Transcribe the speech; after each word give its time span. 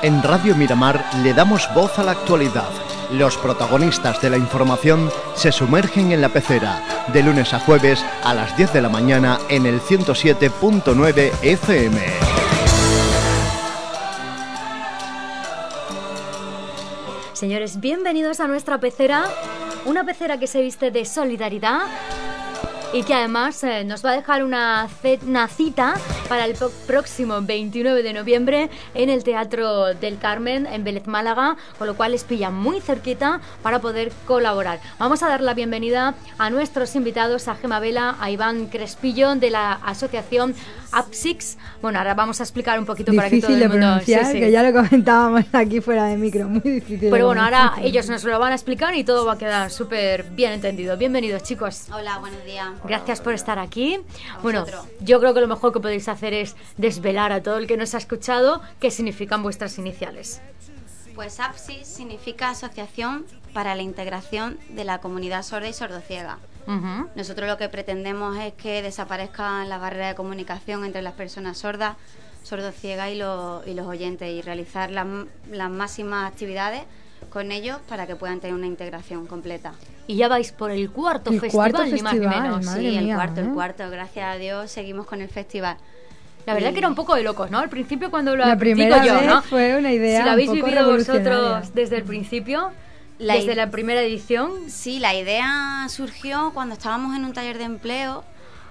En 0.00 0.22
Radio 0.22 0.54
Miramar 0.54 1.04
le 1.24 1.34
damos 1.34 1.68
voz 1.74 1.98
a 1.98 2.04
la 2.04 2.12
actualidad. 2.12 2.68
Los 3.10 3.36
protagonistas 3.36 4.22
de 4.22 4.30
la 4.30 4.36
información 4.36 5.10
se 5.34 5.50
sumergen 5.50 6.12
en 6.12 6.20
la 6.20 6.28
pecera, 6.28 6.80
de 7.12 7.20
lunes 7.20 7.52
a 7.52 7.58
jueves 7.58 8.04
a 8.22 8.32
las 8.32 8.56
10 8.56 8.74
de 8.74 8.82
la 8.82 8.88
mañana 8.88 9.40
en 9.48 9.66
el 9.66 9.80
107.9 9.80 11.32
FM. 11.42 11.98
Señores, 17.32 17.80
bienvenidos 17.80 18.38
a 18.38 18.46
nuestra 18.46 18.78
pecera, 18.78 19.24
una 19.84 20.04
pecera 20.04 20.38
que 20.38 20.46
se 20.46 20.62
viste 20.62 20.92
de 20.92 21.04
solidaridad 21.04 21.80
y 22.92 23.02
que 23.02 23.12
además 23.12 23.62
eh, 23.64 23.84
nos 23.84 24.04
va 24.04 24.10
a 24.10 24.14
dejar 24.14 24.42
una, 24.42 24.88
una 25.26 25.48
cita 25.48 25.94
para 26.28 26.46
el 26.46 26.54
próximo 26.86 27.40
29 27.42 28.02
de 28.02 28.12
noviembre 28.12 28.70
en 28.94 29.10
el 29.10 29.24
Teatro 29.24 29.94
del 29.94 30.18
Carmen 30.18 30.66
en 30.66 30.84
Vélez 30.84 31.06
Málaga, 31.06 31.56
con 31.78 31.86
lo 31.86 31.96
cual 31.96 32.12
les 32.12 32.24
pilla 32.24 32.50
muy 32.50 32.80
cerquita 32.80 33.40
para 33.62 33.80
poder 33.80 34.10
colaborar. 34.26 34.80
Vamos 34.98 35.22
a 35.22 35.28
dar 35.28 35.42
la 35.42 35.54
bienvenida 35.54 36.14
a 36.38 36.50
nuestros 36.50 36.96
invitados, 36.96 37.48
a 37.48 37.56
Gema 37.56 37.78
Vela, 37.78 38.16
a 38.20 38.30
Iván 38.30 38.66
Crespillo 38.66 39.34
de 39.34 39.50
la 39.50 39.72
asociación 39.72 40.54
APSIX. 40.92 41.58
Bueno, 41.82 41.98
ahora 41.98 42.14
vamos 42.14 42.40
a 42.40 42.44
explicar 42.44 42.78
un 42.78 42.86
poquito 42.86 43.12
para 43.14 43.28
que 43.28 43.40
todo 43.40 43.54
el 43.54 43.68
mundo... 43.68 44.00
Sí, 44.04 44.14
sí. 44.32 44.40
que 44.40 44.50
ya 44.50 44.62
lo 44.62 44.72
comentábamos 44.72 45.44
aquí 45.52 45.80
fuera 45.80 46.06
de 46.06 46.16
micro, 46.16 46.48
muy 46.48 46.60
difícil. 46.62 47.10
Pero 47.10 47.26
bueno, 47.26 47.42
ahora 47.42 47.74
ellos 47.82 48.08
nos 48.08 48.24
lo 48.24 48.38
van 48.38 48.52
a 48.52 48.54
explicar 48.54 48.94
y 48.94 49.04
todo 49.04 49.26
va 49.26 49.34
a 49.34 49.38
quedar 49.38 49.70
súper 49.70 50.24
bien 50.30 50.52
entendido. 50.52 50.96
Bienvenidos, 50.96 51.42
chicos. 51.42 51.86
Hola, 51.92 52.18
buenos 52.18 52.42
días. 52.44 52.77
Gracias 52.84 53.20
por 53.20 53.34
estar 53.34 53.58
aquí. 53.58 54.00
Bueno, 54.42 54.64
yo 55.00 55.20
creo 55.20 55.34
que 55.34 55.40
lo 55.40 55.48
mejor 55.48 55.72
que 55.72 55.80
podéis 55.80 56.08
hacer 56.08 56.34
es 56.34 56.56
desvelar 56.76 57.32
a 57.32 57.42
todo 57.42 57.58
el 57.58 57.66
que 57.66 57.76
nos 57.76 57.94
ha 57.94 57.98
escuchado 57.98 58.62
qué 58.80 58.90
significan 58.90 59.42
vuestras 59.42 59.78
iniciales. 59.78 60.40
Pues 61.14 61.40
APSIX 61.40 61.86
significa 61.86 62.50
Asociación 62.50 63.26
para 63.52 63.74
la 63.74 63.82
Integración 63.82 64.58
de 64.68 64.84
la 64.84 65.00
Comunidad 65.00 65.42
Sorda 65.42 65.68
y 65.68 65.72
Sordociega. 65.72 66.38
Nosotros 67.16 67.48
lo 67.48 67.56
que 67.56 67.70
pretendemos 67.70 68.36
es 68.36 68.52
que 68.52 68.82
desaparezcan 68.82 69.70
las 69.70 69.80
barreras 69.80 70.10
de 70.10 70.14
comunicación 70.14 70.84
entre 70.84 71.00
las 71.00 71.14
personas 71.14 71.56
sordas, 71.56 71.96
sordociegas 72.42 73.08
y, 73.08 73.14
y 73.14 73.74
los 73.74 73.86
oyentes 73.86 74.28
y 74.30 74.42
realizar 74.42 74.90
las, 74.90 75.06
máximas 75.70 76.30
actividades 76.30 76.82
con 77.30 77.52
ellos 77.52 77.78
para 77.88 78.06
que 78.06 78.16
puedan 78.16 78.40
tener 78.40 78.54
una 78.54 78.66
integración 78.66 79.26
completa. 79.26 79.72
Y 80.06 80.16
ya 80.16 80.28
vais 80.28 80.52
por 80.52 80.70
el 80.70 80.90
cuarto 80.90 81.32
festival, 81.32 81.92
ni 81.92 82.02
más 82.02 82.14
ni 82.14 82.26
menos. 82.26 82.66
Sí, 82.66 82.96
el 82.96 83.14
cuarto, 83.14 83.40
el 83.40 83.48
¿eh? 83.48 83.50
cuarto. 83.52 83.90
Gracias 83.90 84.34
a 84.34 84.38
Dios 84.38 84.70
seguimos 84.70 85.06
con 85.06 85.20
el 85.20 85.28
festival. 85.28 85.76
La 86.46 86.54
verdad 86.54 86.72
que 86.72 86.78
era 86.78 86.88
un 86.88 86.94
poco 86.94 87.14
de 87.14 87.22
locos, 87.22 87.50
¿no? 87.50 87.58
Al 87.58 87.68
principio 87.68 88.10
cuando 88.10 88.34
lo 88.34 88.46
la 88.46 88.56
primera 88.56 89.04
yo, 89.04 89.14
vez 89.16 89.26
¿no? 89.26 89.42
fue 89.42 89.76
una 89.76 89.92
idea. 89.92 90.20
Si 90.20 90.24
la 90.24 90.32
habéis 90.32 90.50
vivido 90.50 90.90
vosotros 90.90 91.74
desde 91.74 91.96
el 91.96 92.04
principio, 92.04 92.72
desde 93.18 93.54
la 93.54 93.70
primera 93.70 94.00
edición. 94.00 94.70
Sí, 94.70 94.98
la 94.98 95.14
idea 95.14 95.86
surgió 95.90 96.52
cuando 96.54 96.74
estábamos 96.74 97.14
en 97.16 97.26
un 97.26 97.34
taller 97.34 97.58
de 97.58 97.64
empleo 97.64 98.24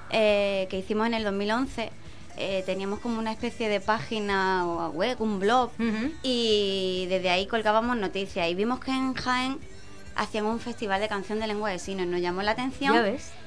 eh, 0.10 0.66
que 0.72 0.80
hicimos 0.80 1.06
en 1.06 1.14
el 1.14 1.24
2011. 1.24 1.92
Eh, 2.38 2.64
teníamos 2.66 3.00
como 3.00 3.18
una 3.18 3.32
especie 3.32 3.68
de 3.68 3.80
página 3.80 4.66
web, 4.94 5.20
un 5.20 5.40
blog, 5.40 5.72
y 6.22 7.08
desde 7.10 7.30
ahí 7.30 7.48
colgábamos 7.48 7.98
noticias. 7.98 8.48
Y 8.50 8.56
vimos 8.56 8.80
que 8.80 8.92
en 8.92 9.14
Jaén 9.14 9.60
hacían 10.18 10.46
un 10.46 10.60
festival 10.60 11.00
de 11.00 11.08
canción 11.08 11.40
de 11.40 11.48
lengua 11.48 11.70
de 11.70 11.80
signos. 11.80 12.08
Nos 12.08 12.22
llamó 12.22 12.42
la 12.42 12.52
atención 12.52 12.96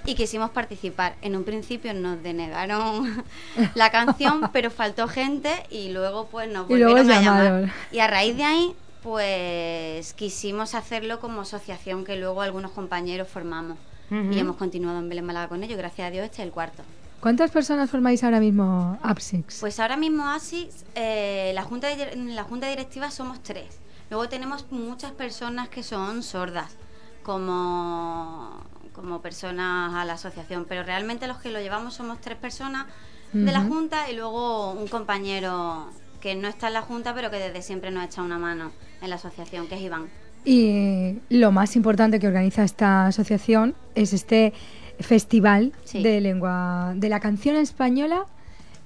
y 0.04 0.14
quisimos 0.14 0.50
participar. 0.50 1.14
En 1.22 1.36
un 1.36 1.44
principio 1.44 1.92
nos 1.92 2.22
denegaron 2.22 3.24
la 3.74 3.90
canción, 3.90 4.50
pero 4.52 4.70
faltó 4.70 5.08
gente 5.08 5.50
y 5.70 5.90
luego 5.90 6.26
pues 6.26 6.48
nos 6.48 6.66
volvieron 6.68 7.10
a 7.10 7.20
llamar. 7.20 7.72
Y 7.92 7.98
a 7.98 8.06
raíz 8.06 8.36
de 8.36 8.44
ahí 8.44 8.74
pues 9.02 10.12
quisimos 10.12 10.74
hacerlo 10.74 11.20
como 11.20 11.40
asociación 11.42 12.04
que 12.04 12.16
luego 12.16 12.42
algunos 12.42 12.70
compañeros 12.72 13.28
formamos 13.28 13.78
y 14.10 14.38
hemos 14.40 14.56
continuado 14.56 14.98
en 14.98 15.08
Belén 15.08 15.24
Málaga 15.24 15.48
con 15.48 15.62
ello. 15.62 15.76
Gracias 15.76 16.08
a 16.08 16.10
Dios 16.10 16.24
este 16.24 16.42
es 16.42 16.46
el 16.46 16.52
cuarto. 16.52 16.82
¿Cuántas 17.20 17.50
personas 17.50 17.90
formáis 17.90 18.24
ahora 18.24 18.40
mismo 18.40 18.98
APSIX? 19.02 19.60
Pues 19.60 19.78
ahora 19.78 19.98
mismo 19.98 20.26
APSIX, 20.26 20.84
eh, 20.94 21.52
la, 21.54 21.62
junta 21.62 21.88
la 22.16 22.44
junta 22.44 22.68
directiva 22.68 23.10
somos 23.10 23.42
tres. 23.42 23.78
Luego 24.08 24.28
tenemos 24.28 24.66
muchas 24.70 25.12
personas 25.12 25.68
que 25.68 25.82
son 25.82 26.22
sordas, 26.22 26.76
como, 27.22 28.64
como 28.94 29.20
personas 29.20 29.94
a 29.94 30.04
la 30.06 30.14
asociación, 30.14 30.64
pero 30.66 30.82
realmente 30.82 31.28
los 31.28 31.38
que 31.38 31.50
lo 31.50 31.60
llevamos 31.60 31.94
somos 31.94 32.20
tres 32.20 32.38
personas 32.38 32.86
de 33.32 33.52
la 33.52 33.60
junta 33.60 34.10
y 34.10 34.16
luego 34.16 34.72
un 34.72 34.88
compañero 34.88 35.88
que 36.20 36.34
no 36.34 36.48
está 36.48 36.66
en 36.66 36.72
la 36.72 36.82
junta, 36.82 37.14
pero 37.14 37.30
que 37.30 37.38
desde 37.38 37.62
siempre 37.62 37.90
nos 37.90 38.04
echa 38.04 38.22
una 38.22 38.38
mano 38.38 38.72
en 39.00 39.10
la 39.10 39.16
asociación, 39.16 39.68
que 39.68 39.76
es 39.76 39.82
Iván. 39.82 40.08
Y 40.44 41.18
lo 41.28 41.52
más 41.52 41.76
importante 41.76 42.18
que 42.18 42.26
organiza 42.26 42.64
esta 42.64 43.06
asociación 43.06 43.74
es 43.94 44.12
este 44.12 44.52
festival 45.00 45.72
de 45.92 46.20
lengua 46.20 46.92
de 46.96 47.08
la 47.08 47.20
canción 47.20 47.56
española 47.56 48.26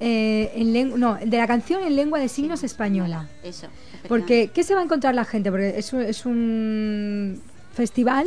eh, 0.01 0.53
en 0.55 0.99
no, 0.99 1.15
de 1.15 1.37
la 1.37 1.47
canción 1.47 1.83
en 1.85 1.97
lengua 1.97 2.19
de 2.19 2.29
signos 2.29 2.65
española. 2.65 3.29
Eso. 3.43 3.69
Porque 4.09 4.51
¿qué 4.53 4.63
se 4.63 4.75
va 4.75 4.81
a 4.81 4.85
encontrar 4.85 5.15
la 5.15 5.25
gente? 5.25 5.51
Porque 5.51 5.79
es 5.79 5.93
es 5.93 6.27
un 6.27 7.41
festival 7.73 8.27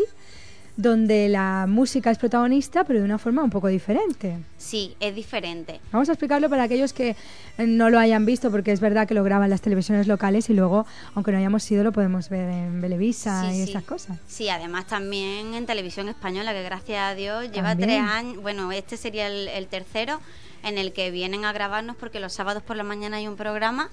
donde 0.78 1.28
la 1.28 1.66
música 1.68 2.12
es 2.12 2.20
protagonista, 2.20 2.84
pero 2.84 3.00
de 3.00 3.06
una 3.06 3.18
forma 3.18 3.44
un 3.44 3.50
poco 3.50 3.68
diferente. 3.68 4.38
Sí, 4.58 4.96
es 5.00 5.16
diferente. 5.16 5.82
Vamos 5.92 6.08
a 6.10 6.14
explicarlo 6.14 6.50
para 6.50 6.64
aquellos 6.64 6.94
que 6.94 7.16
no 7.58 7.90
lo 7.90 7.98
hayan 7.98 8.26
visto, 8.26 8.52
porque 8.52 8.72
es 8.72 8.80
verdad 8.80 9.08
que 9.08 9.16
lo 9.16 9.24
graban 9.24 9.50
las 9.50 9.62
televisiones 9.62 10.08
locales 10.08 10.50
y 10.52 10.54
luego, 10.54 10.86
aunque 11.16 11.32
no 11.32 11.40
hayamos 11.40 11.70
ido, 11.72 11.84
lo 11.84 11.92
podemos 11.92 12.30
ver 12.30 12.50
en 12.50 12.80
Televisa 12.80 13.52
y 13.52 13.62
esas 13.62 13.84
cosas. 13.84 14.20
Sí, 14.28 14.50
además 14.50 14.86
también 14.86 15.56
en 15.56 15.66
televisión 15.66 16.10
española, 16.10 16.54
que 16.54 16.62
gracias 16.62 17.00
a 17.00 17.16
Dios 17.16 17.52
lleva 17.52 17.76
tres 17.76 18.00
años, 18.00 18.42
bueno, 18.42 18.72
este 18.72 18.98
sería 18.98 19.28
el, 19.28 19.68
tercero 19.68 20.20
en 20.68 20.78
el 20.78 20.94
que 20.94 21.12
vienen 21.12 21.46
a 21.46 21.54
grabarnos 21.54 21.96
porque 21.96 22.20
los 22.20 22.34
sábados 22.34 22.64
por 22.64 22.76
la 22.76 22.84
mañana 22.84 23.18
hay 23.18 23.28
un 23.28 23.36
programa 23.36 23.90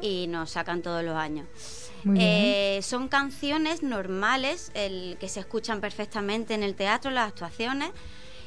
y 0.00 0.26
nos 0.28 0.50
sacan 0.50 0.82
todos 0.82 1.04
los 1.04 1.16
años. 1.16 1.46
Eh, 2.14 2.80
son 2.82 3.08
canciones 3.08 3.82
normales, 3.82 4.70
el, 4.74 5.16
que 5.18 5.28
se 5.28 5.40
escuchan 5.40 5.80
perfectamente 5.80 6.54
en 6.54 6.62
el 6.62 6.74
teatro, 6.74 7.10
las 7.10 7.28
actuaciones, 7.28 7.90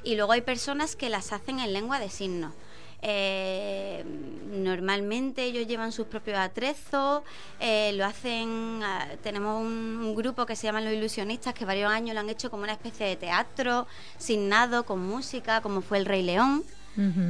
y 0.03 0.15
luego 0.15 0.31
hay 0.31 0.41
personas 0.41 0.95
que 0.95 1.09
las 1.09 1.33
hacen 1.33 1.59
en 1.59 1.73
lengua 1.73 1.99
de 1.99 2.09
signos. 2.09 2.53
Eh, 3.01 4.03
normalmente 4.51 5.43
ellos 5.43 5.65
llevan 5.67 5.93
sus 5.93 6.07
propios 6.07 6.37
atrezos, 6.37 7.23
eh, 7.59 7.93
lo 7.93 8.05
hacen, 8.05 8.81
ah, 8.83 9.07
tenemos 9.23 9.61
un, 9.61 10.15
grupo 10.15 10.45
que 10.45 10.55
se 10.57 10.67
llama 10.67 10.81
Los 10.81 10.93
Ilusionistas 10.93 11.53
que 11.53 11.63
varios 11.63 11.89
años 11.91 12.13
lo 12.13 12.19
han 12.19 12.29
hecho 12.29 12.51
como 12.51 12.63
una 12.63 12.73
especie 12.73 13.05
de 13.05 13.15
teatro, 13.15 13.87
signado, 14.17 14.85
con 14.85 14.99
música, 14.99 15.61
como 15.61 15.81
fue 15.81 15.99
El 15.99 16.05
Rey 16.05 16.23
León. 16.23 16.63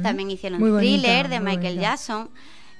También 0.02 0.30
hicieron 0.30 0.60
Thriller 0.60 1.28
de 1.28 1.40
Michael 1.40 1.78
Jackson. 1.78 2.30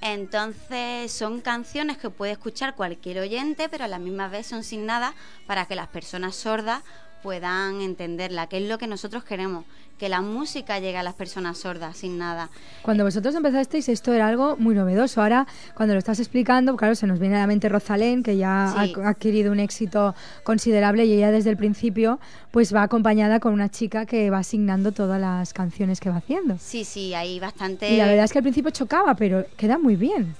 Entonces 0.00 1.12
son 1.12 1.41
canciones 1.41 1.98
que 1.98 2.09
puede 2.09 2.32
escuchar 2.32 2.74
cualquier 2.74 3.18
oyente, 3.18 3.68
pero 3.68 3.84
a 3.84 3.88
la 3.88 3.98
misma 3.98 4.28
vez 4.28 4.47
son 4.47 4.65
sin 4.65 4.86
nada 4.86 5.15
para 5.47 5.66
que 5.66 5.74
las 5.74 5.88
personas 5.88 6.36
sordas 6.36 6.82
puedan 7.22 7.81
entenderla, 7.81 8.49
que 8.49 8.59
es 8.59 8.69
lo 8.69 8.78
que 8.78 8.87
nosotros 8.87 9.25
queremos, 9.25 9.65
que 10.01 10.09
la 10.09 10.22
música 10.22 10.78
llegue 10.78 10.97
a 10.97 11.03
las 11.03 11.15
personas 11.15 11.59
sordas 11.59 11.99
sin 11.99 12.17
nada. 12.17 12.49
Cuando 12.81 13.05
vosotros 13.05 13.34
empezasteis 13.34 13.87
esto 13.91 14.15
era 14.15 14.28
algo 14.28 14.57
muy 14.57 14.75
novedoso. 14.75 15.21
Ahora, 15.21 15.47
cuando 15.75 15.95
lo 15.95 15.99
estás 15.99 16.19
explicando, 16.21 16.75
claro, 16.77 16.95
se 16.95 17.07
nos 17.07 17.19
viene 17.19 17.37
a 17.37 17.41
la 17.41 17.47
mente 17.47 17.69
Rosalén, 17.69 18.22
que 18.22 18.39
ya 18.39 18.72
ha 18.72 18.83
adquirido 19.09 19.53
un 19.53 19.61
éxito 19.61 20.15
considerable 20.43 21.05
y 21.05 21.13
ella 21.13 21.31
desde 21.31 21.51
el 21.51 21.59
principio 21.59 22.19
pues 22.51 22.75
va 22.75 22.83
acompañada 22.83 23.41
con 23.41 23.53
una 23.53 23.69
chica 23.69 24.07
que 24.07 24.31
va 24.31 24.39
asignando 24.39 24.93
todas 24.93 25.21
las 25.21 25.53
canciones 25.53 26.01
que 26.01 26.09
va 26.09 26.17
haciendo. 26.17 26.57
Sí, 26.59 26.84
sí, 26.84 27.13
hay 27.13 27.39
bastante... 27.39 27.93
Y 27.93 27.99
la 27.99 28.07
verdad 28.07 28.25
es 28.25 28.33
que 28.33 28.39
al 28.39 28.45
principio 28.45 28.71
chocaba, 28.71 29.15
pero 29.15 29.45
queda 29.59 29.78
muy 29.78 29.97
bien. 29.97 30.34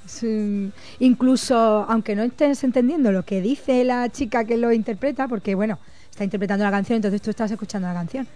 incluso, 1.01 1.85
aunque 1.87 2.17
no 2.17 2.23
estés 2.23 2.65
entendiendo 2.65 3.13
lo 3.13 3.25
que 3.27 3.43
dice 3.43 3.85
la 3.85 4.09
chica 4.09 4.45
que 4.45 4.57
lo 4.57 4.73
interpreta, 4.73 5.29
porque 5.29 5.55
bueno, 5.55 5.79
está 6.11 6.25
interpretando 6.25 6.65
la 6.65 6.71
canción, 6.71 6.97
entonces 6.97 7.23
tú 7.23 7.31
estás 7.31 7.51
escuchando 7.51 7.89
la 7.89 7.95
canción 7.95 8.27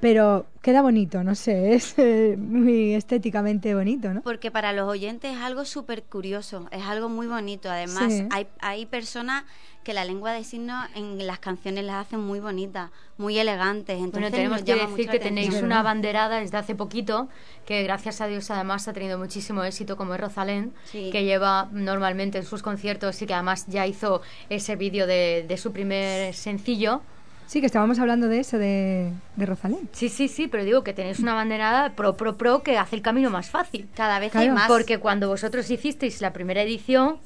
pero 0.00 0.46
queda 0.62 0.82
bonito, 0.82 1.24
no 1.24 1.34
sé, 1.34 1.74
es 1.74 1.94
eh, 1.98 2.36
muy 2.38 2.94
estéticamente 2.94 3.74
bonito, 3.74 4.12
¿no? 4.12 4.22
Porque 4.22 4.50
para 4.50 4.72
los 4.72 4.88
oyentes 4.88 5.34
es 5.34 5.42
algo 5.42 5.64
súper 5.64 6.02
curioso, 6.02 6.68
es 6.70 6.84
algo 6.84 7.08
muy 7.08 7.26
bonito. 7.26 7.70
Además, 7.70 8.12
hay, 8.30 8.46
hay 8.60 8.86
personas 8.86 9.44
que 9.84 9.94
la 9.94 10.04
lengua 10.04 10.32
de 10.32 10.42
signos 10.42 10.84
en 10.96 11.24
las 11.26 11.38
canciones 11.38 11.84
las 11.84 12.06
hacen 12.06 12.18
muy 12.18 12.40
bonitas, 12.40 12.90
muy 13.18 13.38
elegantes. 13.38 13.96
Entonces 13.96 14.32
bueno, 14.32 14.36
tenemos 14.36 14.62
que 14.62 14.74
decir 14.74 15.08
que 15.08 15.20
tenéis 15.20 15.62
una 15.62 15.82
banderada 15.84 16.40
desde 16.40 16.56
hace 16.56 16.74
poquito, 16.74 17.28
que 17.64 17.84
gracias 17.84 18.20
a 18.20 18.26
Dios 18.26 18.50
además 18.50 18.88
ha 18.88 18.92
tenido 18.92 19.16
muchísimo 19.16 19.62
éxito, 19.62 19.96
como 19.96 20.14
es 20.14 20.20
Rosalén, 20.20 20.74
que 20.90 21.24
lleva 21.24 21.68
normalmente 21.70 22.38
en 22.38 22.44
sus 22.44 22.62
conciertos 22.62 23.22
y 23.22 23.26
que 23.26 23.34
además 23.34 23.66
ya 23.68 23.86
hizo 23.86 24.22
ese 24.50 24.74
vídeo 24.74 25.06
de, 25.06 25.44
de 25.46 25.56
su 25.56 25.72
primer 25.72 26.34
sencillo. 26.34 27.02
Sí, 27.46 27.60
que 27.60 27.66
estábamos 27.66 27.98
hablando 27.98 28.28
de 28.28 28.40
eso, 28.40 28.58
de, 28.58 29.12
de, 29.36 29.46
Rosalén. 29.46 29.88
Sí, 29.92 30.08
sí, 30.08 30.28
sí, 30.28 30.48
pero 30.48 30.64
digo 30.64 30.82
que 30.82 30.92
tenéis 30.92 31.20
una 31.20 31.34
banderada 31.34 31.90
pro, 31.90 32.16
pro, 32.16 32.36
pro 32.36 32.62
que 32.62 32.76
hace 32.76 32.96
el 32.96 33.02
camino 33.02 33.30
más 33.30 33.50
fácil. 33.50 33.88
Cada 33.94 34.18
vez 34.18 34.34
hay 34.34 34.50
más. 34.50 34.68
Porque 34.68 34.98
cuando 34.98 35.28
vosotros 35.28 35.70
hicisteis 35.70 36.20
la 36.20 36.32
primera 36.32 36.62
edición, 36.62 37.18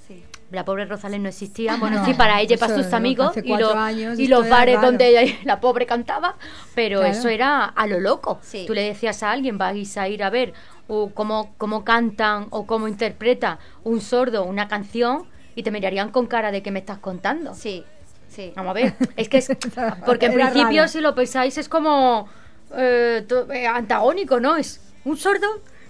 la 0.51 0.65
pobre 0.65 0.85
Rosalén 0.85 1.23
no 1.23 1.29
existía. 1.29 1.77
Bueno, 1.77 2.05
sí, 2.05 2.15
para 2.15 2.41
ella 2.41 2.57
y 2.57 2.59
para 2.59 2.77
sus 2.77 2.93
amigos 2.93 3.35
y, 3.37 4.23
y 4.23 4.27
los 4.27 4.49
bares 4.49 4.81
donde 4.81 5.39
la 5.45 5.61
pobre 5.61 5.87
cantaba, 5.87 6.37
pero 6.75 7.03
eso 7.03 7.29
era 7.29 7.65
a 7.65 7.87
lo 7.87 8.01
loco. 8.01 8.41
Tú 8.67 8.75
le 8.75 8.83
decías 8.83 9.23
a 9.23 9.31
alguien, 9.31 9.59
vais 9.59 9.97
a 9.97 10.09
ir 10.09 10.23
a 10.23 10.31
ver 10.31 10.53
o 10.87 11.11
cómo, 11.15 11.55
cómo 11.57 11.85
cantan 11.85 12.49
o 12.51 12.67
cómo 12.67 12.89
interpreta 12.89 13.61
un 13.85 14.01
sordo 14.01 14.45
una 14.45 14.67
canción 14.67 15.25
y 15.55 15.63
te 15.63 15.71
mirarían 15.71 16.11
con 16.11 16.27
cara 16.27 16.51
de 16.51 16.63
que 16.63 16.71
me 16.73 16.81
estás 16.81 16.99
contando. 16.99 17.55
Sí, 17.55 17.85
sí. 18.31 18.53
Vamos 18.56 18.71
a 18.71 18.75
ver, 18.75 18.94
es 19.17 19.29
que 19.29 19.38
es... 19.38 19.49
Porque 20.06 20.27
en 20.27 20.35
principio, 20.35 20.88
si 20.88 21.00
lo 21.00 21.15
pensáis, 21.15 21.59
es 21.59 21.69
como 21.69 22.29
eh, 22.77 23.27
eh, 23.53 23.67
antagónico, 23.67 24.41
¿no? 24.41 24.56
Es 24.56 24.81
un 25.05 25.17
sordo 25.17 25.47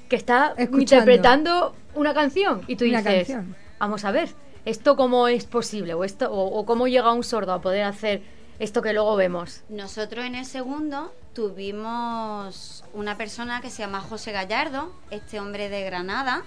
que 0.08 0.16
está 0.16 0.54
interpretando 0.58 1.74
una 1.94 2.14
canción 2.14 2.62
y 2.66 2.76
tú 2.76 2.84
dices, 2.84 3.36
vamos 3.78 4.04
a 4.04 4.10
ver, 4.10 4.30
¿esto 4.64 4.96
cómo 4.96 5.28
es 5.28 5.44
posible? 5.44 5.94
¿O, 5.94 6.04
esto, 6.04 6.32
o, 6.32 6.64
cómo 6.66 6.88
llega 6.88 7.12
un 7.12 7.24
sordo 7.24 7.52
a 7.52 7.60
poder 7.60 7.84
hacer 7.84 8.22
esto 8.58 8.82
que 8.82 8.92
luego 8.92 9.16
vemos? 9.16 9.62
Nosotros 9.68 10.24
en 10.24 10.34
el 10.34 10.46
segundo 10.46 11.12
tuvimos 11.34 12.84
una 12.92 13.16
persona 13.16 13.60
que 13.60 13.70
se 13.70 13.82
llama 13.82 14.00
José 14.00 14.32
Gallardo, 14.32 14.92
este 15.10 15.38
hombre 15.38 15.68
de 15.68 15.84
Granada, 15.84 16.44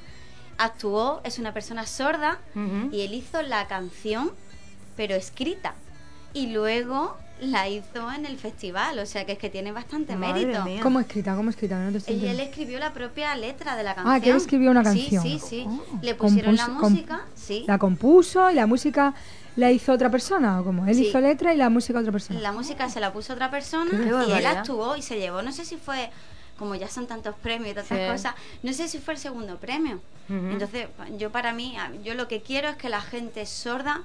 actuó, 0.58 1.22
es 1.24 1.40
una 1.40 1.54
persona 1.54 1.86
sorda 1.86 2.40
y 2.92 3.02
él 3.02 3.14
hizo 3.14 3.42
la 3.42 3.68
canción, 3.68 4.32
pero 4.96 5.16
escrita. 5.16 5.76
Y 6.34 6.48
luego 6.48 7.18
la 7.40 7.68
hizo 7.68 8.12
en 8.12 8.26
el 8.26 8.38
festival, 8.38 9.00
o 9.00 9.06
sea 9.06 9.26
que 9.26 9.34
es 9.34 9.38
que 9.38 9.50
tiene 9.50 9.72
bastante 9.72 10.16
mérito. 10.16 10.64
¿Cómo 10.82 11.00
escrita? 11.00 11.36
¿Cómo 11.36 11.50
escrita? 11.50 11.88
él 11.88 12.40
escribió 12.40 12.80
la 12.80 12.94
propia 12.94 13.36
letra 13.36 13.76
de 13.76 13.84
la 13.84 13.96
canción. 13.96 14.16
Ah, 14.16 14.20
que 14.20 14.30
él 14.30 14.38
escribió 14.38 14.72
una 14.72 14.84
canción. 14.84 15.24
Sí, 15.24 15.40
sí, 15.40 15.48
sí. 15.48 15.66
Oh. 15.68 16.00
Le 16.02 16.16
pusieron 16.16 16.56
la 16.56 16.68
música, 16.68 17.26
sí. 17.36 17.66
La 17.68 17.78
compuso 17.78 18.50
y 18.50 18.56
la 18.56 18.66
música 18.66 19.14
la 19.56 19.72
hizo 19.72 19.92
otra 19.94 20.10
persona 20.10 20.62
o 20.62 20.64
como 20.64 20.86
él 20.88 21.00
hizo 21.00 21.20
letra 21.20 21.54
y 21.54 21.58
la 21.58 21.70
música 21.70 22.00
otra 22.00 22.12
persona. 22.12 22.40
La 22.40 22.52
música 22.52 22.90
se 22.90 23.00
la 23.00 23.14
puso 23.14 23.34
otra 23.34 23.52
persona 23.52 23.92
y 24.28 24.32
él 24.32 24.46
actuó 24.46 24.96
y 24.96 25.02
se 25.02 25.20
llevó, 25.20 25.42
no 25.42 25.52
sé 25.52 25.66
si 25.66 25.78
fue 25.78 26.10
como 26.58 26.76
ya 26.76 26.88
son 26.88 27.08
tantos 27.08 27.36
premios 27.36 27.72
y 27.72 27.74
tantas 27.74 28.12
cosas, 28.12 28.36
no 28.62 28.72
sé 28.74 28.88
si 28.88 29.00
fue 29.00 29.16
el 29.16 29.20
segundo 29.20 29.58
premio. 29.58 30.00
Entonces, 30.30 30.88
yo 31.18 31.32
para 31.32 31.54
mí, 31.54 31.76
yo 32.04 32.14
lo 32.14 32.28
que 32.28 32.42
quiero 32.42 32.70
es 32.70 32.78
que 32.78 32.90
la 32.90 33.02
gente 33.02 33.46
sorda 33.46 34.02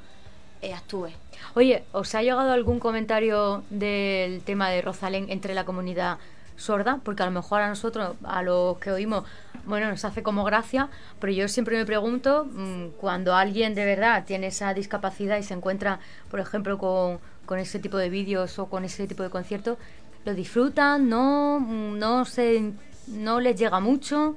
eh, 0.62 0.74
actúe. 0.74 1.10
Oye, 1.54 1.84
¿os 1.92 2.14
ha 2.14 2.22
llegado 2.22 2.52
algún 2.52 2.78
comentario 2.78 3.62
del 3.70 4.42
tema 4.42 4.70
de 4.70 4.82
Rosalén 4.82 5.26
entre 5.30 5.54
la 5.54 5.64
comunidad 5.64 6.18
sorda? 6.56 7.00
Porque 7.04 7.22
a 7.22 7.26
lo 7.26 7.32
mejor 7.32 7.62
a 7.62 7.68
nosotros, 7.68 8.16
a 8.24 8.42
los 8.42 8.78
que 8.78 8.90
oímos, 8.90 9.24
bueno, 9.64 9.88
nos 9.88 10.04
hace 10.04 10.22
como 10.22 10.44
gracia, 10.44 10.88
pero 11.20 11.32
yo 11.32 11.48
siempre 11.48 11.76
me 11.76 11.84
pregunto, 11.84 12.46
mm, 12.50 12.88
cuando 12.98 13.34
alguien 13.34 13.74
de 13.74 13.84
verdad 13.84 14.24
tiene 14.24 14.48
esa 14.48 14.72
discapacidad 14.74 15.38
y 15.38 15.42
se 15.42 15.54
encuentra, 15.54 16.00
por 16.30 16.40
ejemplo, 16.40 16.78
con, 16.78 17.20
con 17.46 17.58
ese 17.58 17.78
tipo 17.78 17.96
de 17.98 18.08
vídeos 18.08 18.58
o 18.58 18.66
con 18.66 18.84
ese 18.84 19.06
tipo 19.06 19.22
de 19.22 19.30
conciertos, 19.30 19.78
¿lo 20.24 20.34
disfrutan? 20.34 21.08
¿No? 21.08 21.60
Mm, 21.60 21.98
¿No, 21.98 22.24
se, 22.24 22.72
no 23.08 23.40
les 23.40 23.56
llega 23.58 23.80
mucho? 23.80 24.36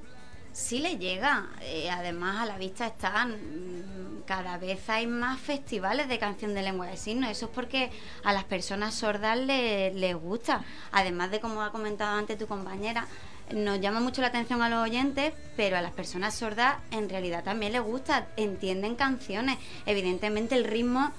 Sí 0.53 0.79
le 0.79 0.97
llega. 0.97 1.49
Eh, 1.61 1.89
además, 1.89 2.41
a 2.41 2.45
la 2.45 2.57
vista 2.57 2.87
están. 2.87 3.31
Mm, 3.31 4.23
cada 4.25 4.57
vez 4.57 4.89
hay 4.89 5.07
más 5.07 5.39
festivales 5.39 6.07
de 6.07 6.19
canción 6.19 6.53
de 6.53 6.61
lengua 6.61 6.87
de 6.87 6.97
signos. 6.97 7.29
Eso 7.31 7.45
es 7.45 7.51
porque 7.51 7.89
a 8.23 8.33
las 8.33 8.43
personas 8.43 8.93
sordas 8.93 9.37
les, 9.37 10.15
gusta. 10.15 10.63
Además 10.91 11.31
de, 11.31 11.39
como 11.39 11.61
ha 11.61 11.71
comentado 11.71 12.17
antes 12.17 12.37
tu 12.37 12.47
compañera, 12.47 13.07
nos 13.53 13.79
llama 13.79 13.99
mucho 13.99 14.21
la 14.21 14.27
atención 14.27 14.61
a 14.61 14.69
los 14.69 14.83
oyentes, 14.83 15.33
pero 15.57 15.77
a 15.77 15.81
las 15.81 15.91
personas 15.91 16.35
sordas 16.35 16.77
en 16.91 17.09
realidad 17.09 17.43
también 17.43 17.71
les 17.71 17.81
gusta. 17.81 18.27
Entienden 18.37 18.95
canciones. 18.95 19.57
Evidentemente, 19.85 20.55
el 20.55 20.65
ritmo 20.65 21.11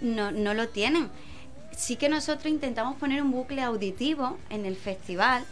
no, 0.00 0.30
no 0.30 0.54
lo 0.54 0.68
tienen. 0.68 1.10
Sí 1.76 1.96
que 1.96 2.08
nosotros 2.08 2.46
intentamos 2.46 2.96
poner 2.96 3.22
un 3.22 3.30
bucle 3.30 3.62
auditivo 3.62 4.38
en 4.50 4.66
el 4.66 4.76
festival 4.76 5.44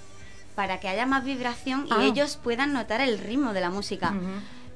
para 0.58 0.80
que 0.80 0.88
haya 0.88 1.06
más 1.06 1.22
vibración 1.22 1.86
y 1.86 1.92
ah. 1.92 2.02
ellos 2.02 2.36
puedan 2.42 2.72
notar 2.72 3.00
el 3.00 3.20
ritmo 3.20 3.52
de 3.52 3.60
la 3.60 3.70
música. 3.70 4.12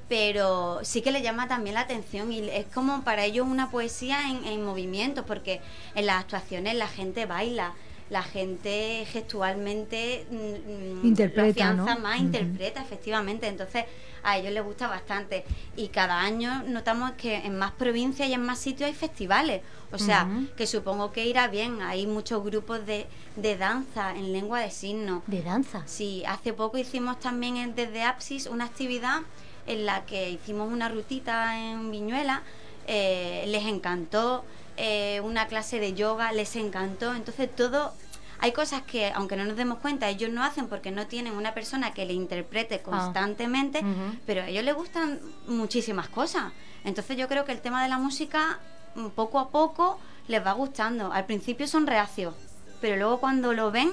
Pero 0.09 0.79
sí 0.85 1.03
que 1.03 1.11
le 1.11 1.23
llama 1.23 1.49
también 1.49 1.75
la 1.75 1.81
atención 1.81 2.31
y 2.31 2.49
es 2.51 2.67
como 2.73 3.03
para 3.03 3.25
ellos 3.25 3.49
una 3.49 3.69
poesía 3.69 4.31
en, 4.31 4.65
movimiento, 4.65 5.27
porque 5.27 5.61
en 5.97 6.07
las 6.07 6.21
actuaciones 6.21 6.77
la 6.77 6.87
gente 6.87 7.27
baila, 7.27 7.73
la 8.13 8.23
gente 8.23 9.07
gestualmente 9.11 10.27
mm, 10.31 11.01
mm, 11.01 11.07
interpreta, 11.07 11.97
más, 11.97 12.21
interpreta 12.21 12.83
efectivamente. 12.83 13.49
Entonces 13.49 13.87
a 14.23 14.37
ellos 14.37 14.53
les 14.53 14.63
gusta 14.63 14.87
bastante. 14.87 15.45
Y 15.77 15.89
cada 15.89 16.21
año 16.21 16.63
notamos 16.69 17.13
que 17.13 17.37
en 17.37 17.59
más 17.59 17.73
provincias 17.73 18.29
y 18.29 18.35
en 18.35 18.43
más 18.43 18.59
sitios 18.59 18.89
hay 18.89 18.95
festivales. 18.95 19.63
O 19.93 19.99
sea, 19.99 20.29
que 20.57 20.67
supongo 20.67 21.11
que 21.11 21.27
irá 21.27 21.49
bien. 21.49 21.81
Hay 21.81 22.07
muchos 22.07 22.45
grupos 22.45 22.85
de, 22.85 23.07
de 23.37 23.57
danza 23.57 24.15
en 24.15 24.33
lengua 24.33 24.61
de 24.61 24.71
signos. 24.71 25.23
¿De 25.27 25.43
danza? 25.43 25.83
Sí, 25.87 26.23
hace 26.27 26.53
poco 26.53 26.77
hicimos 26.77 27.19
también 27.19 27.75
desde 27.75 28.03
Apsis 28.03 28.47
una 28.47 28.67
actividad 28.67 29.23
en 29.67 29.87
la 29.87 30.05
que 30.05 30.31
hicimos 30.31 30.71
una 30.71 30.91
rutita 30.91 31.59
en 31.59 31.91
Viñuela. 31.91 32.43
Eh, 32.87 33.45
les 33.49 33.65
encantó. 33.65 34.45
Eh, 34.77 35.21
una 35.23 35.47
clase 35.47 35.79
de 35.79 35.95
yoga 35.95 36.33
les 36.33 36.57
encantó. 36.57 37.15
Entonces 37.15 37.55
todo 37.55 37.93
hay 38.43 38.51
cosas 38.51 38.83
que, 38.83 39.13
aunque 39.15 39.37
no 39.37 39.45
nos 39.45 39.57
demos 39.57 39.79
cuenta, 39.79 40.09
ellos 40.09 40.29
no 40.29 40.43
hacen 40.43 40.67
porque 40.67 40.91
no 40.91 41.07
tienen 41.07 41.35
una 41.35 41.55
persona 41.55 41.95
que 41.95 42.05
le 42.07 42.13
interprete 42.13 42.75
ah. 42.75 42.83
constantemente, 42.83 43.85
pero 44.27 44.43
a 44.43 44.49
ellos 44.49 44.65
les 44.65 44.75
gustan 44.75 45.21
muchísimas 45.47 46.09
cosas. 46.09 46.53
Entonces 46.83 47.17
yo 47.17 47.29
creo 47.29 47.45
que 47.45 47.53
el 47.53 47.61
tema 47.61 47.85
de 47.85 47.89
la 47.89 47.99
música, 47.99 48.59
mm, 48.97 49.11
poco 49.11 49.39
a 49.39 49.51
poco, 49.51 50.01
les 50.27 50.45
va 50.45 50.53
gustando. 50.55 51.13
Al 51.13 51.25
principio 51.25 51.69
son 51.69 51.87
reacios, 51.87 52.35
pero 52.81 52.97
luego 52.97 53.21
cuando 53.21 53.53
lo 53.53 53.71
ven, 53.71 53.93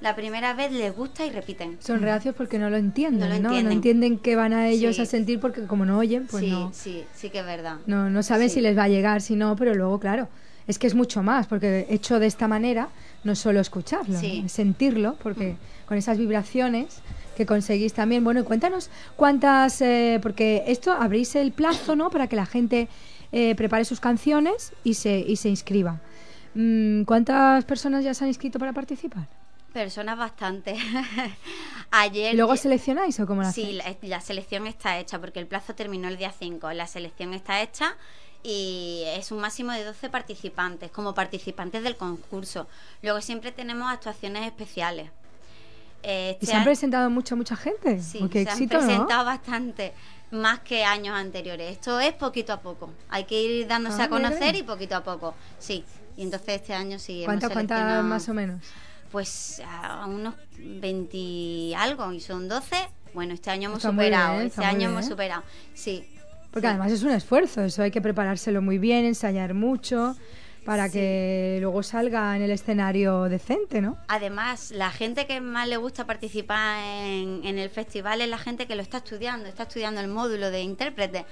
la 0.00 0.14
primera 0.16 0.54
vez 0.54 0.72
les 0.72 0.94
gusta 0.94 1.24
y 1.24 1.30
repiten. 1.30 1.78
Son 1.80 2.02
reacios 2.02 2.34
porque 2.34 2.58
no 2.58 2.70
lo 2.70 2.76
entienden, 2.76 3.28
¿no? 3.28 3.34
Entienden. 3.34 3.72
entienden 3.72 4.18
qué 4.18 4.36
van 4.36 4.52
a 4.52 4.68
ellos 4.68 4.98
a 4.98 5.06
sentir 5.06 5.40
porque 5.40 5.66
como 5.66 5.84
no 5.84 5.98
oyen, 5.98 6.26
pues 6.30 6.44
no. 6.44 6.72
Sí, 6.74 7.04
sí 7.14 7.30
que 7.30 7.40
es 7.40 7.46
verdad. 7.46 7.78
No, 7.86 8.10
no 8.10 8.22
saben 8.22 8.50
si 8.50 8.60
les 8.60 8.76
va 8.76 8.84
a 8.84 8.88
llegar, 8.88 9.22
si 9.22 9.36
no, 9.36 9.56
pero 9.56 9.74
luego, 9.74 9.98
claro, 9.98 10.28
es 10.66 10.78
que 10.78 10.86
es 10.86 10.94
mucho 10.94 11.22
más, 11.22 11.46
porque 11.46 11.86
hecho 11.88 12.18
de 12.18 12.26
esta 12.26 12.48
manera, 12.48 12.88
no 13.22 13.34
solo 13.34 13.60
escucharlo, 13.60 14.18
sentirlo, 14.46 15.16
porque 15.22 15.52
mm. 15.52 15.86
con 15.86 15.98
esas 15.98 16.18
vibraciones 16.18 17.00
que 17.36 17.46
conseguís 17.46 17.92
también. 17.92 18.24
Bueno, 18.24 18.44
cuéntanos 18.44 18.90
cuántas, 19.16 19.80
eh, 19.80 20.18
porque 20.22 20.64
esto 20.66 20.92
abrís 20.92 21.34
el 21.36 21.52
plazo, 21.52 21.96
¿no? 21.96 22.10
Para 22.10 22.28
que 22.28 22.36
la 22.36 22.46
gente 22.46 22.88
eh, 23.32 23.54
prepare 23.56 23.84
sus 23.84 24.00
canciones 24.00 24.72
y 24.84 24.94
se, 24.94 25.18
y 25.18 25.36
se 25.36 25.48
inscriba. 25.48 26.00
Mm, 26.54 27.02
¿Cuántas 27.02 27.64
personas 27.64 28.04
ya 28.04 28.14
se 28.14 28.24
han 28.24 28.28
inscrito 28.28 28.58
para 28.58 28.72
participar? 28.72 29.26
Personas 29.74 30.16
bastante. 30.16 30.76
Ayer. 31.90 32.36
¿Luego 32.36 32.56
seleccionáis 32.56 33.18
o 33.18 33.26
cómo 33.26 33.42
la 33.42 33.50
Sí, 33.50 33.72
la, 33.72 33.96
la, 34.02 34.20
selección 34.20 34.68
está 34.68 35.00
hecha 35.00 35.20
porque 35.20 35.40
el 35.40 35.48
plazo 35.48 35.74
terminó 35.74 36.06
el 36.06 36.16
día 36.16 36.32
5. 36.32 36.72
La 36.72 36.86
selección 36.86 37.34
está 37.34 37.60
hecha 37.60 37.96
y 38.44 39.02
es 39.06 39.32
un 39.32 39.40
máximo 39.40 39.72
de 39.72 39.82
12 39.82 40.10
participantes, 40.10 40.92
como 40.92 41.12
participantes 41.12 41.82
del 41.82 41.96
concurso. 41.96 42.68
Luego 43.02 43.20
siempre 43.20 43.50
tenemos 43.50 43.90
actuaciones 43.90 44.46
especiales. 44.46 45.10
Este 46.04 46.44
¿Y 46.44 46.46
se 46.46 46.54
han 46.54 46.62
presentado 46.62 47.10
mucha, 47.10 47.34
mucha 47.34 47.56
gente? 47.56 48.00
Sí, 48.00 48.20
se 48.32 48.48
han 48.48 48.68
presentado 48.68 49.24
bastante, 49.24 49.92
más 50.30 50.60
que 50.60 50.84
años 50.84 51.16
anteriores. 51.16 51.72
Esto 51.72 51.98
es 51.98 52.12
poquito 52.12 52.52
a 52.52 52.60
poco. 52.60 52.92
Hay 53.08 53.24
que 53.24 53.42
ir 53.42 53.66
dándose 53.66 54.02
a 54.02 54.04
ah, 54.04 54.08
conocer 54.08 54.54
y 54.54 54.62
poquito 54.62 54.94
a 54.94 55.02
poco. 55.02 55.34
Sí, 55.58 55.84
y 56.16 56.22
entonces 56.22 56.60
este 56.60 56.74
año 56.74 57.00
sí. 57.00 57.22
¿Cuántas 57.24 57.50
cuántas 57.50 58.04
más 58.04 58.28
o 58.28 58.34
menos? 58.34 58.60
Pues 59.14 59.62
a 59.64 60.06
unos 60.06 60.34
20 60.58 61.76
algo, 61.76 62.12
y 62.12 62.18
son 62.18 62.48
12. 62.48 62.74
Bueno, 63.12 63.32
este 63.32 63.48
año 63.48 63.68
hemos 63.68 63.80
superado, 63.80 64.40
este 64.40 64.64
año 64.64 64.88
hemos 64.88 65.06
superado, 65.06 65.44
sí. 65.72 66.04
Porque 66.50 66.66
además 66.66 66.90
es 66.90 67.04
un 67.04 67.12
esfuerzo, 67.12 67.62
eso 67.62 67.84
hay 67.84 67.92
que 67.92 68.00
preparárselo 68.00 68.60
muy 68.60 68.78
bien, 68.78 69.04
ensayar 69.04 69.54
mucho. 69.54 70.16
para 70.64 70.88
que 70.88 71.58
luego 71.60 71.84
salga 71.84 72.34
en 72.34 72.42
el 72.42 72.50
escenario 72.50 73.24
decente, 73.28 73.80
¿no? 73.80 73.98
Además, 74.08 74.72
la 74.72 74.90
gente 74.90 75.26
que 75.26 75.40
más 75.40 75.68
le 75.68 75.76
gusta 75.76 76.06
participar 76.06 76.82
en, 76.82 77.44
en 77.44 77.60
el 77.60 77.70
festival 77.70 78.20
es 78.20 78.28
la 78.28 78.38
gente 78.38 78.66
que 78.66 78.74
lo 78.74 78.82
está 78.82 78.96
estudiando, 78.96 79.46
está 79.46 79.62
estudiando 79.62 80.00
el 80.00 80.08
módulo 80.08 80.50
de 80.50 80.62
intérprete. 80.62 81.24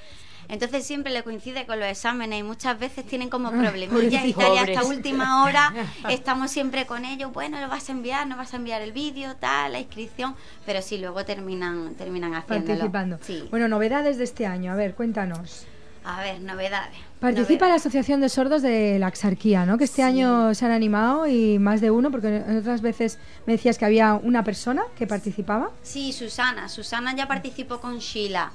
Entonces 0.48 0.84
siempre 0.84 1.12
le 1.12 1.22
coincide 1.22 1.66
con 1.66 1.78
los 1.78 1.88
exámenes 1.88 2.40
y 2.40 2.42
muchas 2.42 2.78
veces 2.78 3.06
tienen 3.06 3.28
como 3.28 3.48
ah, 3.48 3.52
problemillas 3.52 4.24
y 4.24 4.32
tal, 4.32 4.54
y 4.54 4.58
hasta 4.58 4.84
última 4.84 5.44
hora 5.44 5.72
estamos 6.10 6.50
siempre 6.50 6.86
con 6.86 7.04
ellos, 7.04 7.32
bueno, 7.32 7.60
lo 7.60 7.68
vas 7.68 7.88
a 7.88 7.92
enviar, 7.92 8.26
no 8.26 8.36
vas 8.36 8.52
a 8.54 8.56
enviar 8.56 8.82
el 8.82 8.92
vídeo, 8.92 9.36
tal, 9.36 9.72
la 9.72 9.80
inscripción, 9.80 10.34
pero 10.66 10.82
sí, 10.82 10.98
luego 10.98 11.24
terminan, 11.24 11.94
terminan 11.94 12.34
haciéndolo. 12.34 12.90
Participando. 12.90 13.48
Bueno, 13.50 13.68
novedades 13.68 14.18
de 14.18 14.24
este 14.24 14.46
año, 14.46 14.72
a 14.72 14.76
ver, 14.76 14.94
cuéntanos. 14.94 15.66
A 16.04 16.20
ver, 16.20 16.40
novedades. 16.40 16.98
Participa 17.20 17.68
la 17.68 17.74
Asociación 17.74 18.20
de 18.20 18.28
Sordos 18.28 18.62
de 18.62 18.98
la 18.98 19.06
Axarquía, 19.06 19.64
¿no? 19.64 19.78
Que 19.78 19.84
este 19.84 20.02
año 20.02 20.52
se 20.54 20.64
han 20.64 20.72
animado 20.72 21.28
y 21.28 21.60
más 21.60 21.80
de 21.80 21.92
uno, 21.92 22.10
porque 22.10 22.42
otras 22.58 22.82
veces 22.82 23.20
me 23.46 23.52
decías 23.52 23.78
que 23.78 23.84
había 23.84 24.14
una 24.14 24.42
persona 24.42 24.82
que 24.96 25.06
participaba. 25.06 25.70
Sí, 25.82 26.12
Susana. 26.12 26.68
Susana 26.68 27.14
ya 27.14 27.28
participó 27.28 27.80
con 27.80 27.98
Sheila. 27.98 28.50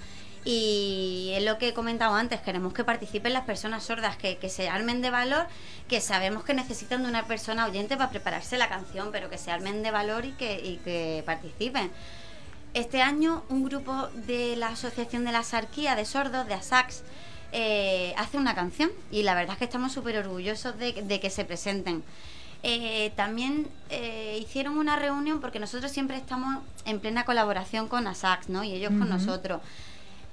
Y 0.49 1.33
es 1.33 1.43
lo 1.43 1.57
que 1.57 1.67
he 1.67 1.73
comentado 1.73 2.15
antes, 2.15 2.39
queremos 2.39 2.73
que 2.73 2.85
participen 2.85 3.33
las 3.33 3.43
personas 3.43 3.83
sordas, 3.83 4.15
que, 4.15 4.37
se 4.47 4.69
armen 4.69 5.01
de 5.01 5.09
valor, 5.09 5.45
que 5.89 5.99
sabemos 5.99 6.45
que 6.45 6.53
necesitan 6.53 7.03
de 7.03 7.09
una 7.09 7.27
persona 7.27 7.65
oyente 7.65 7.97
para 7.97 8.11
prepararse 8.11 8.57
la 8.57 8.69
canción, 8.69 9.09
pero 9.11 9.29
que 9.29 9.37
se 9.37 9.51
armen 9.51 9.83
de 9.83 9.91
valor 9.91 10.23
y 10.23 10.31
que, 10.31 10.79
que 10.85 11.21
participen. 11.25 11.91
Este 12.73 13.01
año 13.01 13.43
un 13.49 13.65
grupo 13.65 14.07
de 14.25 14.55
la 14.55 14.69
Asociación 14.69 15.25
de 15.25 15.33
la 15.33 15.43
Sarquía 15.43 15.97
de 15.97 16.05
Sordos, 16.05 16.47
de 16.47 16.53
ASAX, 16.53 17.03
eh, 17.51 18.13
hace 18.15 18.37
una 18.37 18.55
canción 18.55 18.89
y 19.11 19.23
la 19.23 19.35
verdad 19.35 19.55
es 19.55 19.57
que 19.57 19.65
estamos 19.65 19.91
súper 19.91 20.15
orgullosos 20.15 20.79
de, 20.79 21.19
que 21.19 21.29
se 21.29 21.43
presenten. 21.43 22.05
Eh, 22.63 23.11
también 23.17 23.67
eh, 23.89 24.37
hicieron 24.41 24.77
una 24.77 24.95
reunión 24.95 25.41
porque 25.41 25.59
nosotros 25.59 25.91
siempre 25.91 26.15
estamos 26.15 26.63
en 26.85 27.01
plena 27.01 27.25
colaboración 27.25 27.89
con 27.89 28.07
ASAX, 28.07 28.47
¿no? 28.47 28.63
Y 28.63 28.71
ellos 28.71 28.91
con 28.91 29.09
nosotros. 29.09 29.59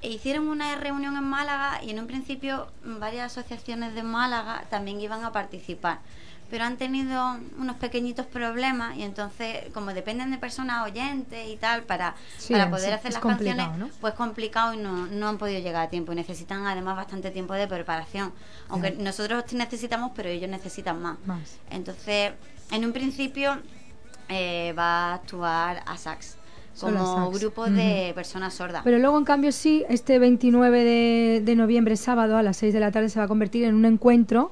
E 0.05 0.09
hicieron 0.09 0.49
una 0.49 0.75
reunión 0.77 1.17
en 1.17 1.25
Málaga 1.25 1.83
y 1.83 1.89
en 1.89 1.99
un 1.99 2.07
principio 2.07 2.69
varias 2.85 3.33
asociaciones 3.33 3.95
de 3.95 4.03
Málaga 4.03 4.65
también 4.69 5.01
iban 5.01 5.25
a 5.25 5.33
participar. 5.33 6.01
Pero 6.51 6.65
han 6.65 6.77
tenido 6.77 7.39
unos 7.59 7.77
pequeñitos 7.77 8.27
problemas 8.27 8.99
y 8.99 9.03
entonces 9.03 9.65
como 9.73 9.95
dependen 9.95 10.31
de 10.31 10.37
personas 10.37 10.87
oyentes 10.87 11.49
y 11.49 11.57
tal 11.57 11.85
para, 11.85 12.17
para 12.51 12.69
poder 12.69 12.93
hacer 12.93 13.15
las 13.15 13.23
canciones 13.23 13.67
pues 14.03 14.13
complicado 14.13 14.75
y 14.75 14.77
no, 14.77 15.07
no 15.07 15.27
han 15.27 15.39
podido 15.39 15.61
llegar 15.61 15.87
a 15.87 15.89
tiempo. 15.89 16.13
Y 16.13 16.17
necesitan 16.17 16.67
además 16.67 16.97
bastante 16.97 17.31
tiempo 17.31 17.55
de 17.55 17.67
preparación. 17.67 18.31
Aunque 18.69 18.91
nosotros 18.91 19.51
necesitamos 19.55 20.13
pero 20.15 20.29
ellos 20.29 20.51
necesitan 20.51 21.01
más, 21.01 21.17
entonces 21.71 22.35
en 22.71 22.85
un 22.85 22.93
principio 22.93 23.59
eh, 24.29 24.75
va 24.77 25.13
a 25.13 25.15
actuar 25.15 25.83
a 25.87 25.97
sax 25.97 26.37
como 26.81 27.31
grupo 27.31 27.67
de 27.67 28.13
personas 28.15 28.55
sordas. 28.55 28.83
Pero 28.85 28.99
luego, 28.99 29.19
en 29.19 29.25
cambio, 29.25 29.53
sí, 29.53 29.85
este 29.89 30.19
29 30.19 31.41
de, 31.41 31.57
noviembre, 31.57 31.97
sábado, 31.97 32.37
a 32.37 32.43
las 32.43 32.57
6 32.59 32.75
de 32.75 32.81
la 32.81 32.91
tarde, 32.91 33.09
se 33.09 33.19
va 33.19 33.27
a 33.27 33.29
convertir 33.29 33.65
en 33.65 33.75
un 33.75 33.85
encuentro 33.85 34.51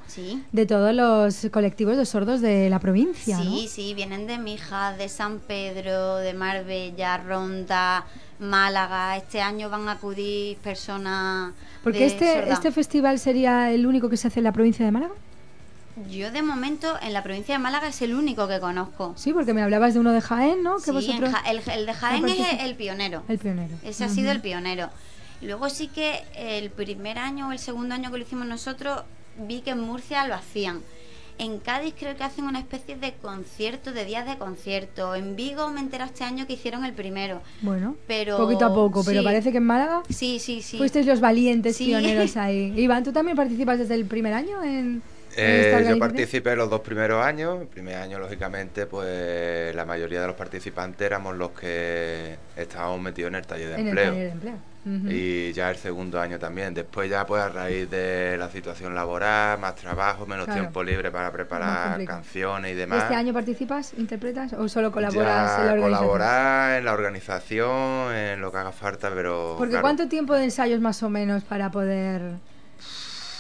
de 0.53 0.67
todos 0.67 0.95
los 0.95 1.51
colectivos 1.51 1.97
de 1.97 2.07
sordos 2.07 2.41
de 2.41 2.71
la 2.71 2.79
provincia. 2.79 3.39
Sí, 3.39 3.69
sí, 3.69 3.95
vienen 3.95 4.27
de 4.27 4.39
Mija, 4.39 4.97
de 4.97 5.09
San 5.09 5.39
Pedro, 5.41 6.17
de 6.17 6.35
Marbella, 6.35 7.19
Ronda, 7.19 8.07
Málaga. 8.39 9.17
Este 9.17 9.41
año 9.41 9.69
van 9.71 9.89
a 9.89 9.93
acudir 9.93 10.57
personas. 10.59 11.53
Porque 11.83 12.05
este, 12.07 12.51
este 12.51 12.71
festival 12.71 13.19
sería 13.19 13.71
el 13.73 13.87
único 13.87 14.09
que 14.09 14.17
se 14.17 14.29
hace 14.29 14.41
en 14.41 14.45
la 14.45 14.53
provincia 14.53 14.85
de 14.85 14.93
Málaga. 14.93 15.15
Yo 16.11 16.31
de 16.31 16.43
momento 16.43 16.97
en 17.03 17.13
la 17.13 17.23
provincia 17.23 17.55
de 17.55 17.59
Málaga 17.59 17.89
es 17.89 18.01
el 18.01 18.15
único 18.15 18.49
que 18.49 18.61
conozco. 18.61 19.13
Sí, 19.17 19.33
porque 19.33 19.53
me 19.53 19.63
hablabas 19.63 19.95
de 19.95 20.01
uno 20.01 20.13
de 20.13 20.21
Jaén, 20.21 20.63
¿no? 20.63 20.79
sí, 20.79 20.91
el, 20.91 21.87
de 21.87 21.95
Jaén 21.95 22.29
es 22.29 22.63
el 22.63 22.75
pionero. 22.77 23.23
El 23.29 23.39
pionero. 23.39 23.75
Ese 23.85 24.05
ha 24.05 24.09
sido 24.09 24.31
el 24.31 24.41
pionero. 24.41 24.89
Luego 25.43 25.69
sí 25.69 25.89
que 25.89 26.23
el 26.37 26.71
primer 26.71 27.19
año 27.19 27.49
o 27.49 27.53
el 27.53 27.59
segundo 27.59 27.95
año 27.95 28.11
que 28.11 28.19
lo 28.19 28.25
hicimos 28.25 28.47
nosotros, 28.47 29.03
vi 29.37 29.61
que 29.61 29.71
en 29.71 29.81
Murcia 29.81 30.27
lo 30.27 30.35
hacían. 30.35 30.81
En 31.39 31.59
Cádiz 31.59 31.95
creo 31.99 32.17
que 32.17 32.23
hacen 32.23 32.45
una 32.45 32.61
especie 32.61 32.97
de 32.97 33.15
concierto, 33.15 33.93
de 33.93 34.05
días 34.05 34.27
de 34.27 34.39
concierto. 34.39 35.15
En 35.15 35.35
Vigo 35.35 35.69
me 35.71 35.81
enteré 35.81 36.05
este 36.05 36.25
año 36.25 36.47
que 36.47 36.53
hicieron 36.53 36.85
el 36.85 36.93
primero. 36.93 37.41
Bueno, 37.63 37.97
pero 38.07 38.37
poquito 38.37 38.67
a 38.67 38.75
poco, 38.75 39.03
pero 39.03 39.25
parece 39.25 39.51
que 39.51 39.59
en 39.59 39.65
Málaga 39.65 40.03
sí, 40.09 40.39
sí, 40.39 40.63
sí. 40.63 40.79
fuisteis 40.79 41.07
los 41.07 41.21
valientes 41.21 41.79
pioneros 41.79 42.37
ahí. 42.37 42.73
Iván, 42.77 43.03
¿tú 43.03 43.13
también 43.13 43.37
participas 43.37 43.79
desde 43.79 43.95
el 43.95 44.05
primer 44.05 44.35
año 44.35 44.63
en, 44.63 45.03
eh, 45.37 45.87
yo 45.89 45.99
participé 45.99 46.57
los 46.57 46.69
dos 46.69 46.81
primeros 46.81 47.25
años. 47.25 47.61
El 47.61 47.67
primer 47.69 47.97
año, 47.97 48.19
lógicamente, 48.19 48.87
pues 48.87 49.75
la 49.75 49.85
mayoría 49.85 50.21
de 50.21 50.27
los 50.27 50.37
participantes 50.37 51.05
éramos 51.07 51.37
los 51.37 51.51
que 51.51 52.37
estábamos 52.57 53.01
metidos 53.01 53.29
en 53.29 53.35
el 53.37 53.47
taller 53.47 53.77
de 53.77 54.29
empleo. 54.29 54.73
Y 54.85 55.53
ya 55.53 55.71
el 55.71 55.77
segundo 55.77 56.21
año 56.21 56.39
también. 56.41 56.75
Después 56.75 57.09
ya, 57.09 57.25
pues 57.25 57.41
a 57.41 57.49
raíz 57.49 57.89
de 57.89 58.37
la 58.37 58.51
situación 58.51 58.95
laboral, 58.95 59.59
más 59.61 59.77
trabajo, 59.77 60.27
menos 60.27 60.49
tiempo 60.49 60.83
libre 60.83 61.11
para 61.11 61.31
preparar 61.31 62.05
canciones 62.05 62.73
y 62.73 62.75
demás. 62.75 63.05
¿Este 63.05 63.15
año 63.15 63.33
participas, 63.33 63.95
interpretas 63.97 64.53
o 64.55 64.69
solo 64.69 64.91
colaboras 64.91 65.61
en 65.61 65.67
la 65.67 65.73
organización? 65.73 65.99
Colaborar 66.01 66.79
en 66.79 66.85
la 66.85 66.93
organización, 66.93 68.15
en 68.15 68.41
lo 68.41 68.51
que 68.51 68.59
haga 68.59 68.73
falta, 68.73 69.11
pero... 69.15 69.55
Porque 69.57 69.81
¿cuánto 69.81 70.09
tiempo 70.09 70.35
de 70.35 70.45
ensayos 70.45 70.81
más 70.81 71.03
o 71.05 71.11
menos 71.11 71.45
para 71.45 71.71
poder 71.71 72.23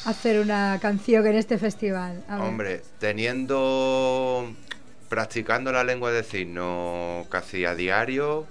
hacer 0.04 0.40
una 0.40 0.78
canción 0.80 1.26
en 1.26 1.37
este 1.37 1.59
festival? 1.59 2.23
Hombre, 2.28 2.82
teniendo, 2.99 4.52
practicando 5.09 5.73
la 5.73 5.85
lengua 5.85 6.11
de 6.12 6.25
signos 6.25 7.26
casi 7.28 7.64
a 7.64 7.75
diario, 7.75 8.47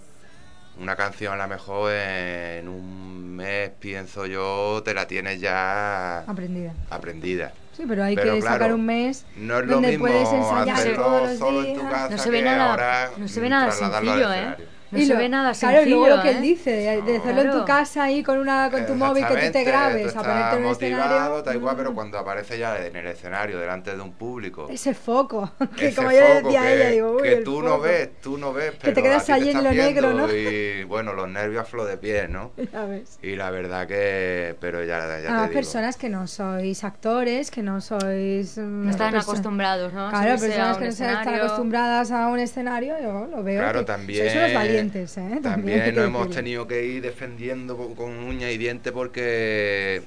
una 0.79 0.95
canción 0.95 1.33
a 1.33 1.43
lo 1.43 1.47
mejor 1.47 1.91
en 1.93 2.67
un 2.67 3.35
mes, 3.35 3.71
pienso 3.79 4.25
yo, 4.25 4.81
te 4.83 4.93
la 4.93 5.07
tienes 5.07 5.39
ya 5.41 6.19
aprendida. 6.19 6.73
aprendida. 6.89 7.53
Sí, 7.75 7.83
pero 7.87 8.03
hay 8.03 8.15
que 8.15 8.41
sacar 8.41 8.73
un 8.73 8.85
mes 8.85 9.25
no 9.37 9.59
es 9.59 9.67
donde 9.67 9.97
puedes 9.97 10.27
ensayar 10.31 10.95
todos 10.95 11.39
los 11.39 11.75
días. 11.75 12.11
no 12.11 12.17
se 12.17 12.29
ve 12.29 12.41
nada, 12.41 13.11
no 13.17 13.27
se 13.27 13.39
ve 13.39 13.49
nada 13.49 13.71
sencillo, 13.71 14.33
¿eh? 14.33 14.55
No 14.91 14.99
y 14.99 15.05
se 15.05 15.15
ve 15.15 15.29
nada 15.29 15.53
Claro, 15.53 15.83
y 15.83 15.89
luego 15.89 16.09
lo 16.09 16.21
que 16.21 16.31
él 16.31 16.37
¿eh? 16.37 16.41
dice, 16.41 16.71
de, 16.71 17.17
hacerlo 17.17 17.41
en 17.41 17.51
tu 17.51 17.65
casa 17.65 18.03
ahí 18.03 18.23
con 18.23 18.37
una 18.37 18.69
con 18.69 18.85
tu 18.85 18.95
móvil 18.95 19.25
que 19.25 19.35
tú 19.35 19.51
te 19.51 19.63
grabes, 19.63 20.15
a 20.15 20.21
ponerte 20.21 20.57
en 20.57 20.65
un 20.65 20.71
escenario. 20.71 21.43
Tal 21.43 21.55
igual, 21.55 21.75
pero 21.77 21.93
cuando 21.93 22.17
aparece 22.17 22.57
ya 22.59 22.77
en 22.77 22.95
el 22.95 23.07
escenario, 23.07 23.59
delante 23.59 23.95
de 23.95 24.01
un 24.01 24.11
público. 24.13 24.67
Ese 24.69 24.93
foco, 24.93 25.51
que 25.77 25.93
como 25.93 26.11
yo 26.11 26.19
decía 26.19 26.61
a 26.61 26.73
ella, 26.73 26.89
digo, 26.89 27.17
uy, 27.17 27.23
Que 27.23 27.35
tú 27.37 27.61
no 27.61 27.79
ves, 27.79 28.09
tú 28.21 28.37
no 28.37 28.53
ves, 28.53 28.71
pero 28.71 28.83
Que 28.83 28.91
te 28.91 29.03
quedas 29.03 29.29
ahí 29.29 29.49
en 29.49 29.63
lo 29.63 29.71
negro, 29.71 30.13
¿no? 30.13 30.31
Y 30.31 30.83
bueno, 30.83 31.13
los 31.13 31.29
nervios 31.29 31.61
a 31.61 31.65
flor 31.65 31.87
de 31.87 31.97
piel, 31.97 32.31
¿no? 32.31 32.51
Ya 32.71 32.85
ves. 32.85 33.19
Y 33.21 33.35
la 33.35 33.49
verdad 33.49 33.87
que, 33.87 34.55
pero 34.59 34.83
ya, 34.83 35.19
ya 35.19 35.43
a 35.43 35.47
personas 35.49 35.97
que 35.97 36.09
no 36.09 36.27
sois 36.27 36.83
actores, 36.83 37.51
que 37.51 37.61
no 37.61 37.81
sois... 37.81 38.57
Mm, 38.57 38.85
no 38.85 38.91
están 38.91 39.15
acostumbrados, 39.15 39.93
¿no? 39.93 40.09
Claro, 40.09 40.39
personas 40.39 40.77
que 40.77 40.83
no 40.85 40.89
están 40.89 41.35
acostumbradas 41.35 42.11
a 42.11 42.27
un 42.27 42.39
escenario, 42.39 42.95
yo 43.01 43.27
lo 43.27 43.43
veo. 43.43 43.61
Claro, 43.61 43.85
también. 43.85 44.80
¿Eh? 44.81 45.39
También 45.41 45.95
nos 45.95 46.05
hemos 46.05 46.29
tenido 46.29 46.67
que 46.67 46.85
ir 46.85 47.01
defendiendo 47.01 47.77
con, 47.95 48.11
uña 48.11 48.49
y 48.51 48.57
diente 48.57 48.91
porque 48.91 50.01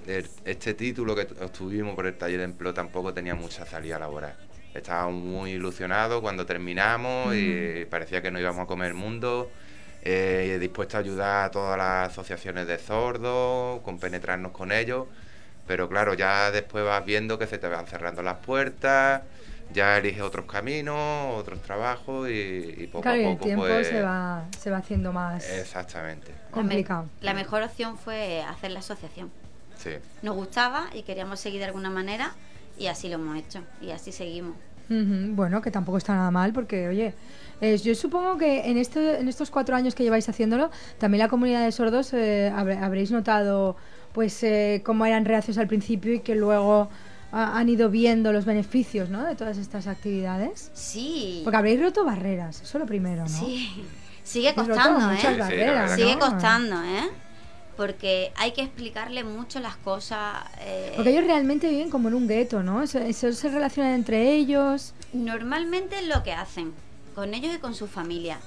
este 0.44 0.74
título 0.74 1.14
que 1.14 1.22
obtuvimos 1.22 1.94
por 1.94 2.06
el 2.06 2.14
taller 2.14 2.38
de 2.38 2.44
empleo 2.44 2.74
tampoco 2.74 3.12
tenía 3.12 3.34
mucha 3.34 3.64
salida 3.66 3.98
laboral. 3.98 4.36
Estábamos 4.74 5.22
muy 5.22 5.52
ilusionados 5.52 6.20
cuando 6.20 6.44
terminamos 6.44 7.34
y 7.34 7.84
parecía 7.88 8.20
que 8.20 8.30
no 8.30 8.40
íbamos 8.40 8.64
a 8.64 8.66
comer 8.66 8.88
el 8.88 8.94
mundo. 8.94 9.50
Eh, 10.06 10.58
dispuesto 10.60 10.98
a 10.98 11.00
ayudar 11.00 11.46
a 11.46 11.50
todas 11.50 11.78
las 11.78 12.10
asociaciones 12.10 12.66
de 12.66 12.78
sordos, 12.78 13.80
con 13.80 13.98
penetrarnos 13.98 14.52
con 14.52 14.70
ellos, 14.70 15.06
pero 15.66 15.88
claro, 15.88 16.12
ya 16.12 16.50
después 16.50 16.84
vas 16.84 17.02
viendo 17.06 17.38
que 17.38 17.46
se 17.46 17.56
te 17.56 17.68
van 17.68 17.86
cerrando 17.86 18.22
las 18.22 18.36
puertas, 18.36 19.22
ya 19.74 19.98
elige 19.98 20.22
otros 20.22 20.46
caminos, 20.46 21.34
otros 21.36 21.60
trabajos 21.60 22.30
y, 22.30 22.88
poco 22.92 23.08
a 23.08 23.12
poco 23.12 23.28
el 23.30 23.38
tiempo 23.38 23.66
pues 23.66 23.88
se, 23.88 24.00
va, 24.00 24.44
se 24.58 24.70
va 24.70 24.78
haciendo 24.78 25.12
más 25.12 25.46
exactamente 25.50 26.32
complicado. 26.50 27.08
La, 27.20 27.34
mejor 27.34 27.62
opción 27.62 27.98
fue 27.98 28.42
hacer 28.42 28.70
la 28.70 28.78
asociación. 28.78 29.30
Sí. 29.76 29.90
Nos 30.22 30.36
gustaba 30.36 30.86
y 30.94 31.02
queríamos 31.02 31.40
seguir 31.40 31.58
de 31.58 31.66
alguna 31.66 31.90
manera 31.90 32.32
y 32.78 32.86
así 32.86 33.08
lo 33.08 33.16
hemos 33.16 33.36
hecho 33.36 33.62
y 33.82 33.90
así 33.90 34.12
seguimos. 34.12 34.56
Bueno, 34.88 35.62
que 35.62 35.70
tampoco 35.70 35.96
está 35.98 36.14
nada 36.14 36.30
mal 36.30 36.52
porque, 36.52 36.88
oye, 36.88 37.14
yo 37.82 37.94
supongo 37.94 38.36
que 38.36 38.70
en, 38.70 38.76
este, 38.76 39.18
en 39.18 39.28
estos 39.28 39.50
cuatro 39.50 39.74
años 39.74 39.94
que 39.94 40.02
lleváis 40.04 40.28
haciéndolo, 40.28 40.70
también 40.98 41.20
la 41.20 41.28
comunidad 41.28 41.64
de 41.64 41.72
sordos 41.72 42.12
eh, 42.12 42.52
habréis 42.54 43.10
notado 43.10 43.76
pues 44.12 44.42
eh, 44.44 44.82
cómo 44.84 45.06
eran 45.06 45.24
reacios 45.24 45.58
al 45.58 45.66
principio 45.66 46.12
y 46.12 46.20
que 46.20 46.34
luego 46.34 46.90
han 47.34 47.68
ido 47.68 47.90
viendo 47.90 48.32
los 48.32 48.44
beneficios 48.44 49.08
¿no? 49.10 49.24
de 49.24 49.34
todas 49.34 49.58
estas 49.58 49.86
actividades? 49.86 50.70
Sí. 50.72 51.40
Porque 51.42 51.56
habréis 51.56 51.80
roto 51.80 52.04
barreras, 52.04 52.62
eso 52.62 52.78
es 52.78 52.80
lo 52.80 52.86
primero, 52.86 53.22
¿no? 53.22 53.28
Sí. 53.28 53.84
Sigue 54.22 54.54
costando, 54.54 55.12
¿eh? 55.12 55.38
Barreras, 55.38 55.96
Sigue 55.96 56.18
costando, 56.18 56.82
¿eh? 56.82 57.10
porque 57.76 58.32
hay 58.36 58.52
que 58.52 58.62
explicarle 58.62 59.24
mucho 59.24 59.60
las 59.60 59.76
cosas. 59.76 60.44
Eh, 60.60 60.92
porque 60.96 61.10
ellos 61.10 61.24
realmente 61.24 61.68
viven 61.68 61.90
como 61.90 62.08
en 62.08 62.14
un 62.14 62.28
gueto, 62.28 62.62
¿no? 62.62 62.82
Eso, 62.82 63.32
se 63.32 63.48
relacionan 63.48 63.94
entre 63.94 64.32
ellos. 64.32 64.94
Normalmente 65.12 65.98
es 65.98 66.06
lo 66.06 66.22
que 66.22 66.32
hacen, 66.32 66.72
con 67.14 67.34
ellos 67.34 67.54
y 67.54 67.58
con 67.58 67.74
su 67.74 67.86
familia. 67.86 68.38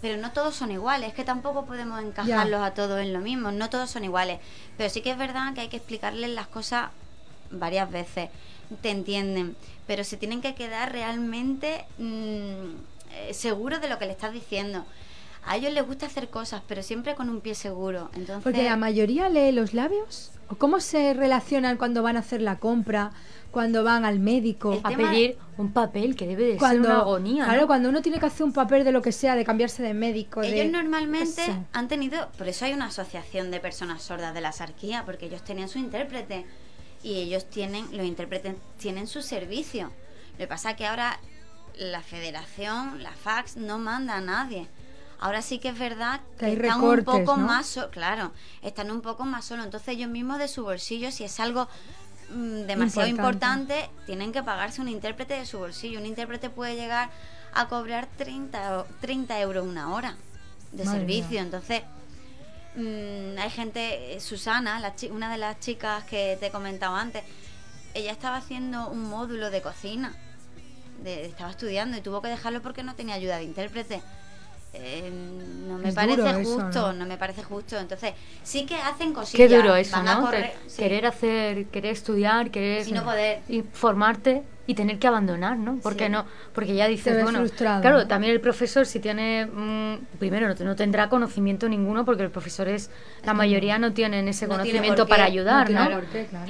Pero 0.00 0.20
no 0.20 0.32
todos 0.32 0.54
son 0.54 0.70
iguales, 0.70 1.08
es 1.08 1.14
que 1.14 1.24
tampoco 1.24 1.64
podemos 1.64 2.02
encajarlos 2.02 2.62
a 2.62 2.72
todos 2.72 3.00
en 3.00 3.12
lo 3.12 3.20
mismo, 3.20 3.52
no 3.52 3.70
todos 3.70 3.90
son 3.90 4.04
iguales. 4.04 4.38
Pero 4.76 4.90
sí 4.90 5.00
que 5.00 5.10
es 5.10 5.18
verdad 5.18 5.54
que 5.54 5.62
hay 5.62 5.68
que 5.68 5.78
explicarles 5.78 6.30
las 6.30 6.46
cosas 6.46 6.90
varias 7.50 7.90
veces. 7.90 8.30
Te 8.82 8.90
entienden, 8.90 9.56
pero 9.86 10.04
se 10.04 10.16
tienen 10.16 10.40
que 10.40 10.54
quedar 10.54 10.92
realmente 10.92 11.84
mm, 11.98 12.02
eh, 13.12 13.34
seguros 13.34 13.80
de 13.80 13.88
lo 13.88 13.98
que 13.98 14.06
le 14.06 14.12
estás 14.12 14.32
diciendo 14.32 14.84
a 15.46 15.56
ellos 15.56 15.72
les 15.72 15.86
gusta 15.86 16.06
hacer 16.06 16.28
cosas, 16.28 16.62
pero 16.66 16.82
siempre 16.82 17.14
con 17.14 17.28
un 17.28 17.40
pie 17.40 17.54
seguro. 17.54 18.10
Entonces... 18.14 18.42
Porque 18.42 18.62
la 18.62 18.76
mayoría 18.76 19.28
lee 19.28 19.52
los 19.52 19.74
labios. 19.74 20.30
¿O 20.48 20.56
cómo 20.56 20.80
se 20.80 21.14
relacionan 21.14 21.76
cuando 21.76 22.02
van 22.02 22.16
a 22.16 22.20
hacer 22.20 22.40
la 22.42 22.58
compra? 22.58 23.12
Cuando 23.50 23.84
van 23.84 24.04
al 24.04 24.18
médico 24.18 24.80
a 24.82 24.90
pedir 24.90 25.38
un 25.58 25.72
papel 25.72 26.16
que 26.16 26.26
debe 26.26 26.44
de 26.44 26.58
ser 26.58 26.80
una 26.80 27.00
agonía. 27.00 27.44
Claro, 27.44 27.66
cuando 27.66 27.88
uno 27.88 28.02
tiene 28.02 28.18
que 28.18 28.26
hacer 28.26 28.44
un 28.44 28.52
papel 28.52 28.84
de 28.84 28.90
lo 28.90 29.00
que 29.00 29.12
sea, 29.12 29.36
de 29.36 29.44
cambiarse 29.44 29.82
de 29.82 29.94
médico. 29.94 30.42
Ellos 30.42 30.72
normalmente 30.72 31.42
han 31.72 31.88
tenido, 31.88 32.28
por 32.36 32.48
eso 32.48 32.64
hay 32.64 32.72
una 32.72 32.86
asociación 32.86 33.52
de 33.52 33.60
personas 33.60 34.02
sordas 34.02 34.34
de 34.34 34.40
la 34.40 34.50
sarquía, 34.50 35.04
porque 35.04 35.26
ellos 35.26 35.44
tenían 35.44 35.68
su 35.68 35.78
intérprete 35.78 36.46
y 37.04 37.20
ellos 37.20 37.44
tienen, 37.44 37.86
los 37.96 38.06
intérpretes 38.06 38.56
tienen 38.78 39.06
su 39.06 39.20
servicio. 39.20 39.92
Lo 40.32 40.38
que 40.38 40.46
pasa 40.48 40.70
es 40.70 40.76
que 40.76 40.86
ahora 40.86 41.20
la 41.76 42.00
federación, 42.00 43.02
la 43.02 43.12
fax, 43.12 43.56
no 43.56 43.78
manda 43.78 44.16
a 44.16 44.20
nadie. 44.22 44.66
Ahora 45.20 45.42
sí 45.42 45.58
que 45.58 45.68
es 45.68 45.78
verdad 45.78 46.22
que, 46.38 46.54
están 46.54 46.80
un 46.82 47.04
poco 47.04 47.36
más, 47.36 47.78
claro, 47.92 48.32
están 48.62 48.90
un 48.90 49.02
poco 49.02 49.24
más 49.24 49.44
solos. 49.44 49.66
Entonces 49.66 49.88
ellos 49.88 50.08
mismos 50.08 50.38
de 50.38 50.48
su 50.48 50.64
bolsillo, 50.64 51.10
si 51.12 51.24
es 51.24 51.38
algo 51.40 51.68
mm, 52.30 52.62
demasiado 52.66 53.06
importante. 53.08 53.90
tienen 54.06 54.32
que 54.32 54.42
pagarse 54.42 54.80
un 54.80 54.88
intérprete 54.88 55.34
de 55.34 55.44
su 55.44 55.58
bolsillo. 55.58 56.00
Un 56.00 56.06
intérprete 56.06 56.48
puede 56.48 56.74
llegar 56.74 57.10
a 57.52 57.68
cobrar 57.68 58.08
30, 58.16 58.86
30 59.02 59.40
euros 59.40 59.66
una 59.66 59.92
hora 59.94 60.16
de 60.72 60.84
servicio. 60.84 61.40
Entonces, 61.40 61.82
mm, 62.76 63.38
hay 63.38 63.50
gente, 63.50 64.14
eh, 64.14 64.20
Susana, 64.20 64.80
la 64.80 64.94
una 65.10 65.30
de 65.30 65.38
las 65.38 65.58
chicas 65.60 66.04
que 66.04 66.36
te 66.40 66.46
he 66.46 66.50
comentado 66.50 66.96
antes, 66.96 67.22
ella 67.94 68.12
estaba 68.12 68.36
haciendo 68.36 68.88
un 68.88 69.02
módulo 69.08 69.50
de 69.50 69.62
cocina. 69.62 70.14
estaba 71.04 71.50
estudiando 71.50 71.96
y 71.96 72.00
tuvo 72.00 72.22
que 72.22 72.28
dejarlo 72.28 72.62
porque 72.62 72.82
no 72.82 72.94
tenía 72.94 73.14
ayuda 73.14 73.36
de 73.36 73.44
intérprete. 73.44 74.02
Eh, 74.72 75.08
no 75.68 75.78
me 75.78 75.92
parece 75.92 76.44
justo, 76.44 76.92
¿no? 76.92 77.06
me 77.06 77.16
parece 77.16 77.44
justo. 77.44 77.78
Entonces, 77.78 78.14
sí 78.42 78.66
que 78.66 78.74
hacen 78.74 79.12
cosillas. 79.12 79.48
Qué 79.48 79.56
duro 79.56 79.76
eso, 79.76 80.02
¿no? 80.02 80.28
Querer 80.76 81.06
hacer, 81.06 81.66
querer 81.66 81.92
estudiar, 81.92 82.50
querer 82.50 82.90
no 82.90 83.04
poder. 83.04 83.42
formarte 83.72 84.42
y 84.66 84.74
tener 84.74 84.98
que 84.98 85.06
abandonar, 85.06 85.58
¿no? 85.58 85.78
Porque 85.82 86.08
no, 86.08 86.24
porque 86.54 86.74
ya 86.74 86.88
dices, 86.88 87.22
bueno, 87.22 87.44
claro, 87.80 88.06
también 88.06 88.32
el 88.32 88.40
profesor 88.40 88.86
si 88.86 88.98
tiene, 89.00 89.46
mm, 89.46 90.18
primero 90.18 90.54
no, 90.54 90.76
tendrá 90.76 91.08
conocimiento 91.08 91.68
ninguno 91.68 92.04
porque 92.04 92.22
el 92.22 92.30
profesor 92.30 92.68
es, 92.68 92.90
la 93.24 93.34
mayoría 93.34 93.78
no 93.78 93.92
tienen 93.92 94.26
ese 94.28 94.48
conocimiento 94.48 95.06
para 95.06 95.24
ayudar, 95.24 95.70
¿no? 95.70 96.00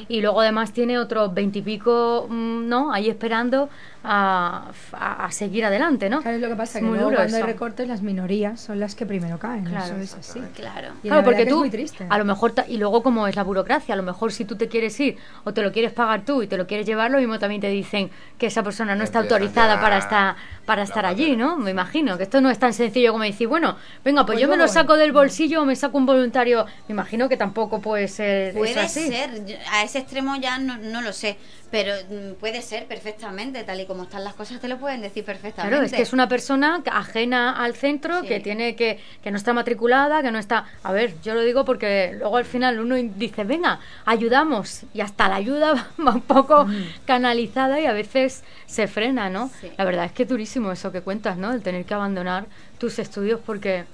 Y 0.09 0.21
luego 0.21 0.41
además 0.41 0.73
tiene 0.73 0.99
otros 0.99 1.35
veintipico, 1.35 2.27
mm, 2.29 2.69
¿no? 2.69 2.93
Ahí 2.93 3.09
esperando 3.09 3.69
a, 4.05 4.71
a, 4.93 5.31
seguir 5.33 5.65
adelante, 5.65 6.11
¿no? 6.11 6.21
Claro, 6.21 6.37
es 6.37 6.43
lo 6.43 6.49
que 6.49 6.57
pasa, 6.57 6.79
que 6.79 6.85
luego 6.85 7.11
cuando 7.11 7.37
hay 7.37 7.43
recortes 7.43 7.89
las 7.89 8.03
minorías 8.03 8.61
son 8.61 8.79
las 8.79 8.95
que 8.95 9.07
primero 9.07 9.39
caen, 9.39 9.65
claro, 9.65 9.97
eso 9.97 10.19
es 10.19 10.29
así. 10.31 10.41
Claro, 10.55 10.93
claro 11.03 11.25
porque 11.25 11.47
tú, 11.47 11.65
a 12.11 12.19
lo 12.19 12.25
mejor, 12.27 12.53
y 12.69 12.77
luego 12.77 13.03
como 13.03 13.27
es 13.27 13.35
la 13.35 13.43
burocracia, 13.43 13.95
a 13.95 13.97
lo 13.97 14.03
mejor 14.03 14.31
si 14.33 14.45
tú 14.45 14.57
te 14.57 14.69
quieres 14.69 14.99
ir 15.01 15.17
o 15.45 15.55
te 15.55 15.63
lo 15.63 15.73
quieres 15.73 15.93
pagar 15.93 16.25
tú 16.25 16.43
y 16.43 16.47
te 16.47 16.59
lo 16.59 16.67
quieres 16.67 16.87
llevar, 16.87 17.11
lo 17.11 17.19
mismo 17.19 17.39
también 17.39 17.63
te 17.63 17.71
dicen 17.71 18.11
que 18.37 18.47
esa 18.47 18.63
persona 18.63 18.95
no 18.95 19.05
está 19.05 19.21
autorizada 19.21 19.81
para 19.81 19.99
estar 19.99 20.37
para 20.65 20.83
estar 20.83 21.05
allí, 21.07 21.37
¿no? 21.37 21.57
Me 21.57 21.71
imagino 21.71 22.17
que 22.17 22.25
esto 22.25 22.41
no 22.41 22.51
es 22.51 22.59
tan 22.59 22.73
sencillo 22.73 23.13
como 23.13 23.25
decir, 23.25 23.49
bueno, 23.49 23.77
venga, 24.05 24.25
pues, 24.25 24.37
pues 24.37 24.43
yo 24.43 24.49
me 24.49 24.57
lo 24.57 24.67
saco 24.69 24.97
del 24.97 25.13
bolsillo 25.13 25.63
o 25.63 25.65
me 25.65 25.77
saco 25.77 25.99
un 25.99 26.07
voluntario. 26.07 26.67
Me 26.89 26.93
imagino 26.93 27.29
que 27.29 27.37
tampoco 27.37 27.81
puede 27.81 28.09
ser. 28.09 28.55
Puede 28.55 28.89
ser, 28.89 29.31
a 29.71 29.83
ese 29.83 29.99
extremo 29.99 30.37
ya 30.37 30.59
no, 30.59 30.77
no 30.79 31.03
lo 31.03 31.13
sé, 31.13 31.37
pero 31.71 31.93
mm, 32.09 32.35
puede 32.41 32.63
ser 32.63 32.87
perfectamente, 32.87 33.63
tal 33.65 33.81
y 33.81 33.87
como 33.87 33.94
están 34.03 34.25
las 34.25 34.35
cosas, 34.35 34.61
te 34.61 34.69
lo 34.69 34.79
pueden 34.79 35.01
decir 35.01 35.25
perfectamente. 35.25 35.71
Claro, 35.71 35.87
es 35.87 35.93
que 35.93 36.03
es 36.03 36.13
una 36.13 36.29
persona 36.29 36.83
ajena 36.91 37.53
al 37.53 37.75
centro, 37.75 38.23
que 38.23 38.41
tiene 38.41 38.77
que, 38.77 38.99
que 39.23 39.31
no 39.31 39.37
está 39.37 39.53
matriculada, 39.53 40.23
que 40.23 40.31
no 40.31 40.39
está. 40.39 40.67
A 40.83 40.93
ver, 40.93 41.15
yo 41.23 41.35
lo 41.35 41.43
digo 41.43 41.65
porque 41.65 42.17
luego 42.19 42.37
al 42.37 42.45
final 42.45 42.81
uno 42.81 42.97
dice, 42.97 43.45
venga, 43.45 43.81
ayudamos, 44.05 44.83
y 44.93 45.01
hasta 45.01 45.29
la 45.29 45.37
ayuda 45.37 45.91
va 46.07 46.15
un 46.15 46.21
poco 46.21 46.67
canalizada 47.05 47.81
y 47.81 47.87
a 47.87 47.93
veces 47.93 48.45
se 48.67 48.87
frena, 48.89 49.31
¿no? 49.31 49.51
La 49.77 49.85
verdad 49.85 50.05
es 50.05 50.13
que 50.13 50.25
durísimo 50.25 50.73
eso 50.73 50.93
que 50.93 51.01
cuentas, 51.01 51.37
¿no? 51.37 51.53
El 51.53 51.63
tener 51.63 51.85
que 51.85 51.95
abandonar 51.95 52.47
tus 52.79 52.99
estudios 52.99 53.41
porque 53.45 53.85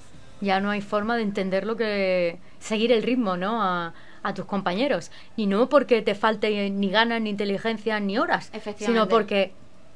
ya 0.41 0.59
no 0.59 0.71
hay 0.71 0.81
forma 0.81 1.15
de 1.15 1.23
entender 1.23 1.65
lo 1.65 1.77
que 1.77 2.39
seguir 2.59 2.91
el 2.91 3.03
ritmo, 3.03 3.37
¿no? 3.37 3.61
A, 3.61 3.93
tus 4.35 4.45
compañeros 4.45 5.09
y 5.35 5.47
no 5.47 5.67
porque 5.67 6.03
te 6.03 6.13
falte 6.13 6.69
ni 6.69 6.91
ganas 6.91 7.19
ni 7.21 7.31
inteligencia 7.31 7.99
ni 7.99 8.19
horas, 8.19 8.51
sino 8.77 9.09
porque 9.09 9.51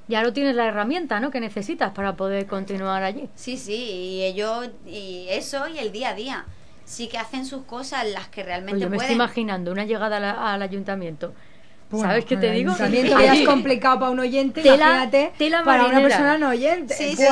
ya 0.08 0.22
no 0.24 0.34
tienes 0.34 0.56
la 0.56 0.68
herramienta, 0.68 1.20
¿no? 1.20 1.32
Que 1.32 1.40
necesitas 1.40 1.92
para 1.92 2.16
poder 2.16 2.46
continuar 2.48 3.04
allí. 3.04 3.30
Sí, 3.36 3.58
sí, 3.58 3.76
y 3.76 4.24
ellos 4.24 4.70
y 4.86 5.28
eso 5.30 5.68
y 5.68 5.80
el 5.80 5.92
día 5.92 6.10
a 6.10 6.14
día 6.14 6.46
sí 6.84 7.08
que 7.08 7.18
hacen 7.18 7.46
sus 7.46 7.64
cosas 7.64 8.08
las 8.08 8.28
que 8.28 8.44
realmente 8.44 8.74
pues 8.74 8.84
yo 8.84 8.90
me 8.90 8.98
estoy 8.98 9.16
imaginando 9.16 9.72
una 9.72 9.86
llegada 9.86 10.54
al 10.54 10.62
ayuntamiento 10.62 11.34
¿Sabes 11.92 12.26
qué 12.26 12.38
te 12.38 12.52
digo? 12.52 12.74
También 12.76 13.08
todavía 13.08 13.34
es 13.34 13.46
complicado 13.48 14.00
para 14.00 14.12
un 14.12 14.20
oyente, 14.20 14.62
imagínate 14.62 15.34
para 15.64 15.86
una 15.86 16.02
persona 16.02 16.38
no 16.38 16.50
oyente. 16.50 16.94
Sí, 16.94 17.16
sí, 17.16 17.24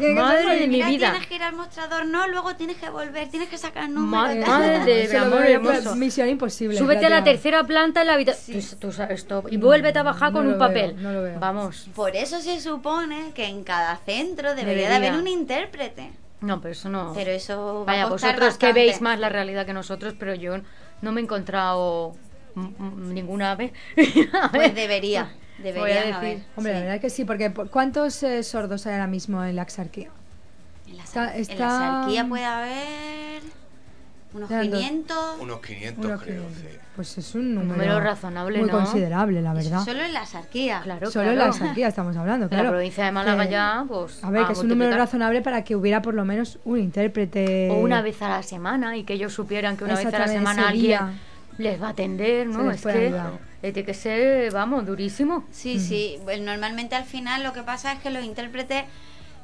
Madre 0.00 0.60
de 0.60 0.68
mi 0.68 0.82
vida. 0.82 1.10
Tienes 1.10 1.26
que 1.26 1.34
ir 1.36 1.42
al 1.42 1.54
mostrador, 1.54 2.06
no, 2.06 2.28
luego 2.28 2.56
tienes 2.56 2.76
que 2.76 2.90
volver, 2.90 3.28
tienes 3.28 3.48
que 3.48 3.58
sacar 3.58 3.88
números. 3.88 4.46
Madre, 4.46 5.08
de 5.08 5.18
amor 5.18 5.46
hermoso. 5.46 5.96
Misión 5.96 6.28
imposible. 6.28 6.78
Súbete 6.78 7.06
a 7.06 7.10
la 7.10 7.24
tercera 7.24 7.64
planta 7.64 8.02
en 8.02 8.06
la 8.08 8.14
habitación. 8.14 8.62
Tú, 8.78 8.92
sabes 8.92 9.20
esto. 9.20 9.44
Y 9.50 9.56
vuelve 9.56 9.92
a 9.96 10.02
bajar 10.02 10.32
con 10.32 10.46
un 10.46 10.58
papel. 10.58 11.02
no 11.02 11.12
lo 11.12 11.22
veo. 11.22 11.38
Vamos. 11.38 11.88
Por 11.94 12.16
eso 12.16 12.40
se 12.40 12.60
supone 12.60 13.32
que 13.34 13.46
en 13.46 13.64
cada 13.64 13.96
centro 13.98 14.54
debería, 14.54 14.88
de 14.88 14.94
haber 14.96 15.14
un 15.14 15.26
intérprete. 15.26 16.10
No, 16.40 16.60
pero 16.60 16.72
eso 16.72 16.88
no. 16.88 17.12
Pero 17.14 17.30
eso. 17.30 17.84
Vaya, 17.86 18.06
vosotros 18.06 18.58
que 18.58 18.72
veis 18.72 19.00
más 19.00 19.18
la 19.18 19.28
realidad 19.28 19.66
que 19.66 19.72
nosotros, 19.72 20.14
pero 20.18 20.34
yo 20.34 20.58
no 21.02 21.12
me 21.12 21.20
he 21.20 21.24
encontrado 21.24 22.14
ninguna 22.54 23.54
vez. 23.54 23.72
pues 24.52 24.74
debería. 24.74 25.34
Debería 25.58 26.20
decir. 26.20 26.44
Hombre, 26.56 26.72
la 26.74 26.80
verdad 26.80 27.00
que 27.00 27.10
sí, 27.10 27.24
porque 27.24 27.52
¿cuántos 27.70 28.22
eh, 28.22 28.42
sordos 28.42 28.86
hay 28.86 28.94
ahora 28.94 29.06
mismo 29.06 29.42
en 29.42 29.56
la 29.56 29.62
exarquía? 29.62 30.10
En 30.86 30.96
la, 30.96 31.36
exarquía 31.36 32.28
puede 32.28 32.44
haber 32.44 33.42
unos 34.34 34.50
500. 34.50 35.16
Unos 35.40 35.60
500, 35.60 36.22
creo, 36.22 36.42
Pues 36.94 37.18
es 37.18 37.34
un 37.34 37.54
número, 37.54 38.00
razonable, 38.00 38.60
muy 38.60 38.68
considerable, 38.68 39.40
la 39.40 39.54
verdad. 39.54 39.82
Solo 39.82 40.02
en 40.02 40.12
la 40.12 40.22
exarquía. 40.22 40.80
Claro, 40.82 41.10
Solo 41.10 41.30
en 41.30 41.38
la 41.38 41.46
exarquía 41.46 41.88
estamos 41.88 42.16
hablando, 42.16 42.48
claro. 42.48 42.64
En 42.64 42.66
la 42.66 42.72
provincia 42.72 43.04
de 43.06 43.12
Málaga 43.12 43.44
ya, 43.46 43.84
pues... 43.88 44.22
A 44.22 44.30
ver, 44.30 44.46
que 44.46 44.52
es 44.52 44.58
un 44.58 44.68
número 44.68 44.94
razonable 44.96 45.40
para 45.40 45.64
que 45.64 45.74
hubiera 45.74 46.02
por 46.02 46.14
lo 46.14 46.24
menos 46.24 46.58
un 46.64 46.78
intérprete... 46.78 47.70
O 47.70 47.76
una 47.76 48.02
vez 48.02 48.20
a 48.22 48.28
la 48.28 48.42
semana 48.42 48.96
y 48.96 49.04
que 49.04 49.14
ellos 49.14 49.32
supieran 49.32 49.76
que 49.76 49.84
una 49.84 49.96
vez 49.96 50.06
a 50.06 50.18
la 50.18 50.28
semana 50.28 50.68
alguien 50.68 51.00
les 51.58 51.80
va 51.80 51.88
a 51.88 51.90
atender, 51.90 52.46
¿no? 52.46 52.70
Es 52.70 52.82
que 52.82 53.14
tiene 53.60 53.84
que 53.84 53.94
ser, 53.94 54.52
vamos, 54.52 54.86
durísimo. 54.86 55.44
Sí, 55.50 55.80
sí. 55.80 56.18
normalmente 56.40 56.94
al 56.94 57.04
final 57.04 57.42
lo 57.42 57.52
que 57.52 57.62
pasa 57.62 57.92
es 57.92 58.00
que 58.00 58.10
los 58.10 58.24
intérpretes 58.24 58.84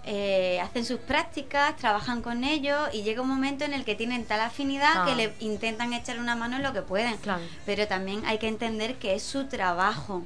eh, 0.04 0.58
hacen 0.60 0.84
sus 0.84 0.98
prácticas, 0.98 1.76
trabajan 1.76 2.22
con 2.22 2.42
ellos 2.42 2.76
y 2.92 3.02
llega 3.02 3.22
un 3.22 3.28
momento 3.28 3.64
en 3.64 3.72
el 3.72 3.84
que 3.84 3.94
tienen 3.94 4.24
tal 4.24 4.40
afinidad 4.40 5.06
que 5.06 5.14
le 5.14 5.32
intentan 5.38 5.92
echar 5.92 6.18
una 6.18 6.34
mano 6.34 6.56
en 6.56 6.62
lo 6.62 6.72
que 6.72 6.82
pueden. 6.82 7.16
Pero 7.64 7.86
también 7.86 8.22
hay 8.26 8.38
que 8.38 8.48
entender 8.48 8.96
que 8.96 9.14
es 9.14 9.22
su 9.22 9.46
trabajo, 9.46 10.24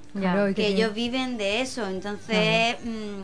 que, 0.55 0.67
ellos 0.67 0.95
viven 0.95 1.37
de 1.37 1.61
eso. 1.61 1.87
Entonces. 1.87 2.77
Mm, 2.83 3.23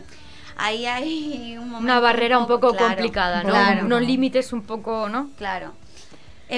ahí 0.58 0.84
hay 0.84 1.56
un 1.56 1.74
una 1.74 1.98
barrera 2.00 2.38
un 2.38 2.46
poco, 2.46 2.76
complicada, 2.76 3.42
¿no? 3.42 3.86
Unos 3.86 4.02
límites 4.02 4.52
un 4.52 4.62
poco, 4.62 5.08
¿no? 5.08 5.30
Claro 5.38 5.72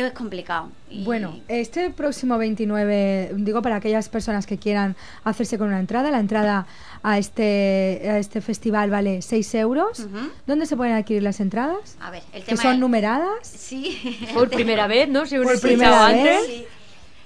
es 0.03 0.13
complicado. 0.13 0.71
Bueno, 1.05 1.41
este 1.49 1.91
próximo 1.91 2.37
29, 2.37 3.33
digo 3.37 3.63
para 3.63 3.77
aquellas 3.77 4.09
personas 4.09 4.47
que 4.47 4.59
quieran 4.59 4.97
hacerse 5.23 5.57
con 5.57 5.69
una 5.69 5.79
entrada, 5.79 6.11
la 6.11 6.19
entrada 6.19 6.67
a 7.03 7.19
este, 7.19 8.01
a 8.05 8.19
este 8.19 8.41
festival 8.41 8.91
vale 8.91 9.23
6 9.23 9.55
euros. 9.55 10.07
¿Dónde 10.47 10.67
se 10.67 10.77
pueden 10.77 10.95
adquirir 10.95 11.23
las 11.23 11.39
entradas? 11.41 11.97
A 12.01 12.11
ver, 12.11 12.23
el 12.33 12.43
tema 12.43 12.61
¿Que 12.61 12.69
son 12.69 12.81
numeradas? 12.81 13.47
Sí. 13.47 14.19
Por 14.35 14.51
primera 14.51 14.87
vez, 14.87 15.09
¿no? 15.09 15.27
Si 15.27 15.39
Por 15.39 15.61
primera 15.61 16.09
vez. 16.09 16.65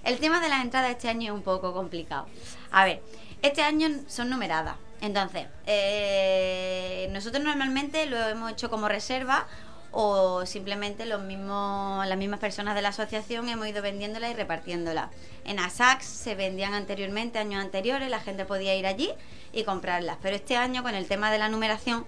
El 0.04 0.18
tema 0.18 0.40
de 0.40 0.48
las 0.48 0.62
entradas 0.62 0.90
este 0.90 1.08
año 1.08 1.32
es 1.32 1.38
un 1.38 1.42
poco 1.42 1.72
complicado. 1.72 2.26
A 2.70 2.84
ver, 2.84 3.02
este 3.42 3.62
año 3.62 3.88
son 4.08 4.30
numeradas. 4.30 4.76
Entonces, 5.00 5.46
eh, 5.66 7.08
nosotros 7.12 7.42
normalmente 7.42 8.06
lo 8.06 8.18
hemos 8.18 8.50
hecho 8.52 8.68
como 8.68 8.88
reserva 8.88 9.46
o 9.90 10.44
simplemente 10.44 11.06
los 11.06 11.22
mismos, 11.22 12.06
las 12.06 12.18
mismas 12.18 12.40
personas 12.40 12.74
de 12.74 12.82
la 12.82 12.90
asociación 12.90 13.48
hemos 13.48 13.66
ido 13.66 13.82
vendiéndola 13.82 14.30
y 14.30 14.34
repartiéndola. 14.34 15.10
En 15.44 15.58
ASAX 15.58 16.04
se 16.04 16.34
vendían 16.34 16.74
anteriormente, 16.74 17.38
años 17.38 17.62
anteriores, 17.62 18.10
la 18.10 18.20
gente 18.20 18.44
podía 18.44 18.74
ir 18.74 18.86
allí 18.86 19.10
y 19.52 19.64
comprarlas, 19.64 20.18
pero 20.22 20.36
este 20.36 20.56
año 20.56 20.82
con 20.82 20.94
el 20.94 21.06
tema 21.06 21.30
de 21.30 21.38
la 21.38 21.48
numeración 21.48 22.04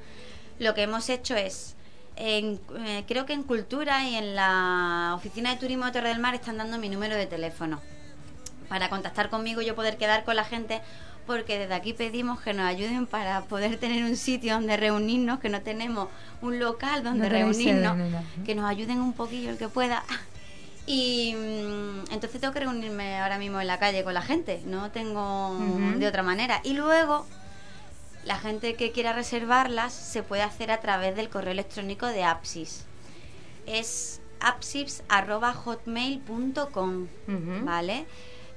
lo 0.58 0.74
que 0.74 0.82
hemos 0.82 1.08
hecho 1.08 1.36
es 1.36 1.74
en, 2.16 2.60
eh, 2.84 3.04
creo 3.08 3.24
que 3.24 3.32
en 3.32 3.42
Cultura 3.42 4.06
y 4.06 4.14
en 4.14 4.34
la 4.34 5.14
Oficina 5.16 5.50
de 5.50 5.56
Turismo 5.56 5.86
de 5.86 5.92
Torre 5.92 6.08
del 6.10 6.18
Mar 6.18 6.34
están 6.34 6.58
dando 6.58 6.78
mi 6.78 6.90
número 6.90 7.16
de 7.16 7.26
teléfono 7.26 7.80
para 8.68 8.90
contactar 8.90 9.30
conmigo 9.30 9.62
y 9.62 9.66
yo 9.66 9.74
poder 9.74 9.96
quedar 9.96 10.24
con 10.24 10.36
la 10.36 10.44
gente 10.44 10.82
porque 11.30 11.58
desde 11.60 11.74
aquí 11.74 11.92
pedimos 11.92 12.40
que 12.40 12.52
nos 12.52 12.66
ayuden 12.66 13.06
para 13.06 13.42
poder 13.42 13.76
tener 13.76 14.02
un 14.02 14.16
sitio 14.16 14.54
donde 14.54 14.76
reunirnos, 14.76 15.38
que 15.38 15.48
no 15.48 15.62
tenemos 15.62 16.08
un 16.42 16.58
local 16.58 17.04
donde 17.04 17.28
reunirnos, 17.28 17.96
que 18.44 18.56
nos 18.56 18.68
ayuden 18.68 19.00
un 19.00 19.12
poquillo 19.12 19.50
el 19.50 19.56
que 19.56 19.68
pueda. 19.68 20.02
Y 20.88 21.36
mm, 21.36 22.10
entonces 22.10 22.40
tengo 22.40 22.52
que 22.52 22.58
reunirme 22.58 23.20
ahora 23.20 23.38
mismo 23.38 23.60
en 23.60 23.68
la 23.68 23.78
calle 23.78 24.02
con 24.02 24.12
la 24.12 24.22
gente, 24.22 24.60
no 24.66 24.90
tengo 24.90 25.56
de 25.98 26.08
otra 26.08 26.24
manera. 26.24 26.60
Y 26.64 26.72
luego 26.72 27.24
la 28.24 28.36
gente 28.36 28.74
que 28.74 28.90
quiera 28.90 29.12
reservarlas 29.12 29.92
se 29.92 30.24
puede 30.24 30.42
hacer 30.42 30.72
a 30.72 30.80
través 30.80 31.14
del 31.14 31.28
correo 31.28 31.52
electrónico 31.52 32.06
de 32.06 32.24
Apsis. 32.24 32.86
Es 33.66 34.20
apsis.hotmail.com, 34.40 37.06
¿vale? 37.62 38.06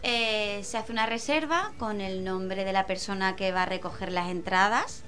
Eh, 0.04 0.62
se 0.63 0.78
hace 0.78 0.92
una 0.92 1.06
reserva 1.06 1.72
con 1.78 2.02
el 2.02 2.26
nombre 2.26 2.66
de 2.66 2.74
la 2.74 2.86
persona 2.86 3.38
que 3.38 3.54
va 3.54 3.63
a 3.63 3.66
recoger 3.66 4.12
las 4.12 4.30
entradas, 4.30 5.02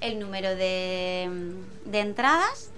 el 0.00 0.18
número 0.18 0.56
de, 0.56 1.54
entradas 1.92 2.70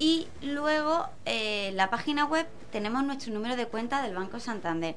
y 0.00 0.26
luego 0.42 1.06
en 1.24 1.34
eh, 1.34 1.72
la 1.74 1.90
página 1.90 2.24
web 2.24 2.46
tenemos 2.72 3.04
nuestro 3.04 3.32
número 3.32 3.54
de 3.54 3.66
cuenta 3.66 4.02
del 4.02 4.16
Banco 4.16 4.40
Santander. 4.40 4.96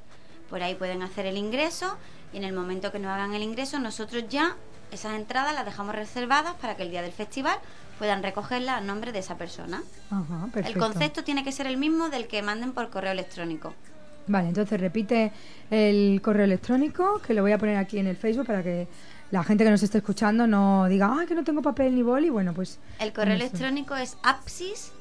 Por 0.50 0.64
ahí 0.64 0.74
pueden 0.74 1.04
hacer 1.04 1.28
el 1.28 1.38
ingreso 1.38 1.96
y 2.34 2.38
en 2.38 2.44
el 2.44 2.54
momento 2.54 2.92
que 2.92 2.98
nos 2.98 3.12
hagan 3.12 3.36
el 3.36 3.44
ingreso 3.44 3.78
nosotros 3.78 4.24
ya 4.30 4.58
esas 4.92 5.14
entradas 5.14 5.54
las 5.54 5.64
dejamos 5.64 5.94
reservadas 5.94 6.56
para 6.56 6.76
que 6.76 6.82
el 6.82 6.90
día 6.90 7.04
del 7.04 7.12
festival 7.12 7.60
puedan 8.00 8.24
recogerlas 8.24 8.78
a 8.78 8.82
nombre 8.82 9.12
de 9.12 9.20
esa 9.20 9.38
persona. 9.38 9.84
el 10.56 10.78
concepto 10.80 11.24
tiene 11.24 11.44
que 11.44 11.52
ser 11.52 11.68
el 11.68 11.78
mismo 11.78 12.10
del 12.10 12.28
que 12.28 12.42
manden 12.42 12.74
por 12.74 12.90
correo 12.90 13.12
electrónico. 13.12 13.76
Vale, 14.28 14.50
entonces 14.50 14.80
repite 14.80 15.32
el 15.70 16.22
correo 16.22 16.46
electrónico, 16.46 17.20
que 17.26 17.34
lo 17.34 17.42
voy 17.42 17.52
a 17.52 17.58
poner 17.58 17.78
aquí 17.78 17.98
en 17.98 18.08
el 18.08 18.16
Facebook 18.16 18.46
para 18.46 18.64
que 18.64 18.88
la 19.32 19.44
gente 19.44 19.64
que 19.64 19.70
nos 19.70 19.84
esté 19.84 20.00
escuchando 20.00 20.48
no 20.48 20.88
diga, 20.88 21.08
ah, 21.12 21.26
que 21.28 21.36
no 21.36 21.44
tengo 21.44 21.62
papel 21.62 21.96
ni 21.96 22.04
boli. 22.04 22.30
Bueno, 22.30 22.54
pues. 22.54 22.80
El 23.00 23.14
correo 23.14 23.36
electrónico 23.36 23.96
es 23.96 24.18
apsis 24.24 24.92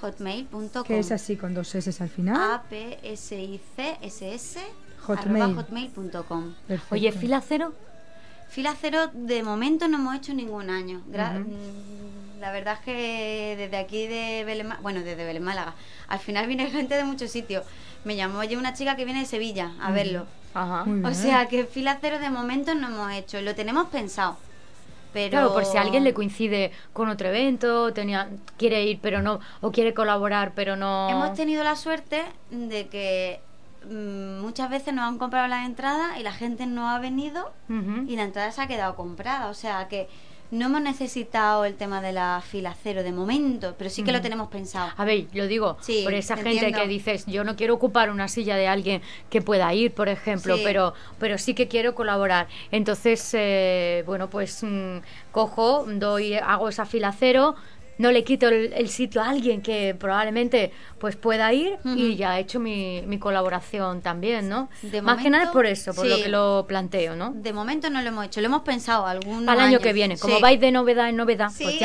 hotmail.com. 0.00 0.84
Que 0.84 0.98
es 0.98 1.12
así 1.12 1.36
con 1.36 1.54
dos 1.54 1.74
S 1.74 2.02
al 2.02 2.08
final. 2.08 2.36
A 2.36 2.62
P 2.62 2.98
S 3.02 3.40
I 3.40 3.60
C 3.76 3.98
S 4.02 4.34
S 4.34 4.60
hotmail.com. 5.06 6.54
Oye, 6.90 7.12
fila 7.12 7.42
cero. 7.46 7.72
Fila 8.48 8.74
cero 8.80 9.10
de 9.12 9.42
momento 9.42 9.88
no 9.88 9.98
hemos 9.98 10.16
hecho 10.16 10.34
ningún 10.34 10.70
año. 10.70 11.02
La 12.40 12.52
verdad 12.52 12.74
es 12.74 12.80
que 12.80 13.54
desde 13.56 13.76
aquí 13.76 14.06
de 14.06 14.44
Belén, 14.44 14.72
bueno, 14.80 15.00
desde 15.00 15.24
Belén 15.24 15.42
Málaga, 15.42 15.74
al 16.06 16.18
final 16.20 16.46
viene 16.46 16.70
gente 16.70 16.94
de 16.94 17.04
muchos 17.04 17.30
sitios. 17.30 17.64
Me 18.04 18.14
llamó 18.16 18.38
oye 18.38 18.56
una 18.56 18.74
chica 18.74 18.96
que 18.96 19.04
viene 19.04 19.20
de 19.20 19.26
Sevilla 19.26 19.72
a 19.80 19.90
verlo. 19.90 20.26
Ajá. 20.54 20.84
O 21.04 21.14
sea 21.14 21.46
que 21.46 21.64
fila 21.64 21.98
cero 22.00 22.18
de 22.18 22.30
momento 22.30 22.74
no 22.74 22.88
hemos 22.88 23.12
hecho, 23.12 23.40
lo 23.40 23.54
tenemos 23.54 23.88
pensado. 23.88 24.36
Pero... 25.12 25.30
Claro, 25.30 25.54
por 25.54 25.64
si 25.64 25.76
a 25.78 25.80
alguien 25.80 26.04
le 26.04 26.14
coincide 26.14 26.70
con 26.92 27.08
otro 27.08 27.28
evento, 27.28 27.92
tenía, 27.92 28.28
quiere 28.56 28.84
ir 28.84 29.00
pero 29.00 29.20
no, 29.22 29.40
o 29.60 29.72
quiere 29.72 29.94
colaborar 29.94 30.52
pero 30.54 30.76
no... 30.76 31.08
Hemos 31.08 31.34
tenido 31.34 31.64
la 31.64 31.76
suerte 31.76 32.24
de 32.50 32.88
que 32.88 33.40
mm, 33.84 34.40
muchas 34.40 34.70
veces 34.70 34.94
nos 34.94 35.04
han 35.04 35.18
comprado 35.18 35.48
las 35.48 35.66
entradas 35.66 36.18
y 36.18 36.22
la 36.22 36.32
gente 36.32 36.66
no 36.66 36.88
ha 36.88 36.98
venido 36.98 37.50
y 38.06 38.16
la 38.16 38.22
entrada 38.22 38.52
se 38.52 38.60
ha 38.60 38.68
quedado 38.68 38.94
comprada. 38.96 39.48
O 39.48 39.54
sea 39.54 39.88
que 39.88 40.08
no 40.50 40.66
hemos 40.66 40.80
necesitado 40.80 41.64
el 41.64 41.74
tema 41.74 42.00
de 42.00 42.12
la 42.12 42.42
fila 42.46 42.74
cero 42.82 43.02
de 43.02 43.12
momento, 43.12 43.74
pero 43.76 43.90
sí 43.90 44.02
que 44.02 44.12
lo 44.12 44.20
tenemos 44.20 44.48
pensado. 44.48 44.90
A 44.96 45.04
ver, 45.04 45.30
yo 45.30 45.46
digo, 45.46 45.76
por 46.04 46.14
esa 46.14 46.36
gente 46.36 46.72
que 46.72 46.86
dices, 46.86 47.26
yo 47.26 47.44
no 47.44 47.56
quiero 47.56 47.74
ocupar 47.74 48.10
una 48.10 48.28
silla 48.28 48.56
de 48.56 48.66
alguien 48.66 49.02
que 49.28 49.42
pueda 49.42 49.72
ir, 49.74 49.92
por 49.92 50.08
ejemplo, 50.08 50.56
pero, 50.64 50.94
pero 51.18 51.38
sí 51.38 51.54
que 51.54 51.68
quiero 51.68 51.94
colaborar. 51.94 52.48
Entonces, 52.70 53.28
eh, 53.34 54.02
bueno, 54.06 54.30
pues 54.30 54.62
mm, 54.62 54.98
cojo, 55.32 55.84
doy, 55.86 56.34
hago 56.34 56.68
esa 56.68 56.86
fila 56.86 57.12
cero, 57.12 57.54
no 57.98 58.10
le 58.12 58.24
quito 58.24 58.48
el, 58.48 58.88
sitio 58.88 59.20
a 59.20 59.28
alguien 59.28 59.60
que 59.60 59.94
probablemente 59.98 60.72
pues 60.98 61.16
pueda 61.16 61.52
ir 61.52 61.76
y 61.84 62.16
ya 62.16 62.38
he 62.38 62.40
hecho 62.40 62.58
mi, 62.60 63.02
mi 63.06 63.18
colaboración 63.18 64.00
también, 64.00 64.48
¿no? 64.48 64.68
Más 65.02 65.22
que 65.22 65.30
nada 65.30 65.44
es 65.44 65.50
por 65.50 65.66
eso, 65.66 65.92
por 65.94 66.06
lo 66.06 66.16
que 66.16 66.28
lo 66.28 66.64
planteo, 66.66 67.16
¿no? 67.16 67.32
De 67.32 67.52
momento 67.52 67.90
no 67.90 68.00
lo 68.00 68.08
hemos 68.08 68.26
hecho, 68.26 68.40
lo 68.40 68.46
hemos 68.46 68.62
pensado 68.62 69.06
algún 69.06 69.44
Para 69.44 69.62
el 69.62 69.68
año 69.68 69.80
que 69.80 69.92
viene, 69.92 70.16
como 70.16 70.40
vais 70.40 70.60
de 70.60 70.72
novedad 70.72 71.08
en 71.08 71.16
novedad, 71.16 71.50
pues 71.60 71.78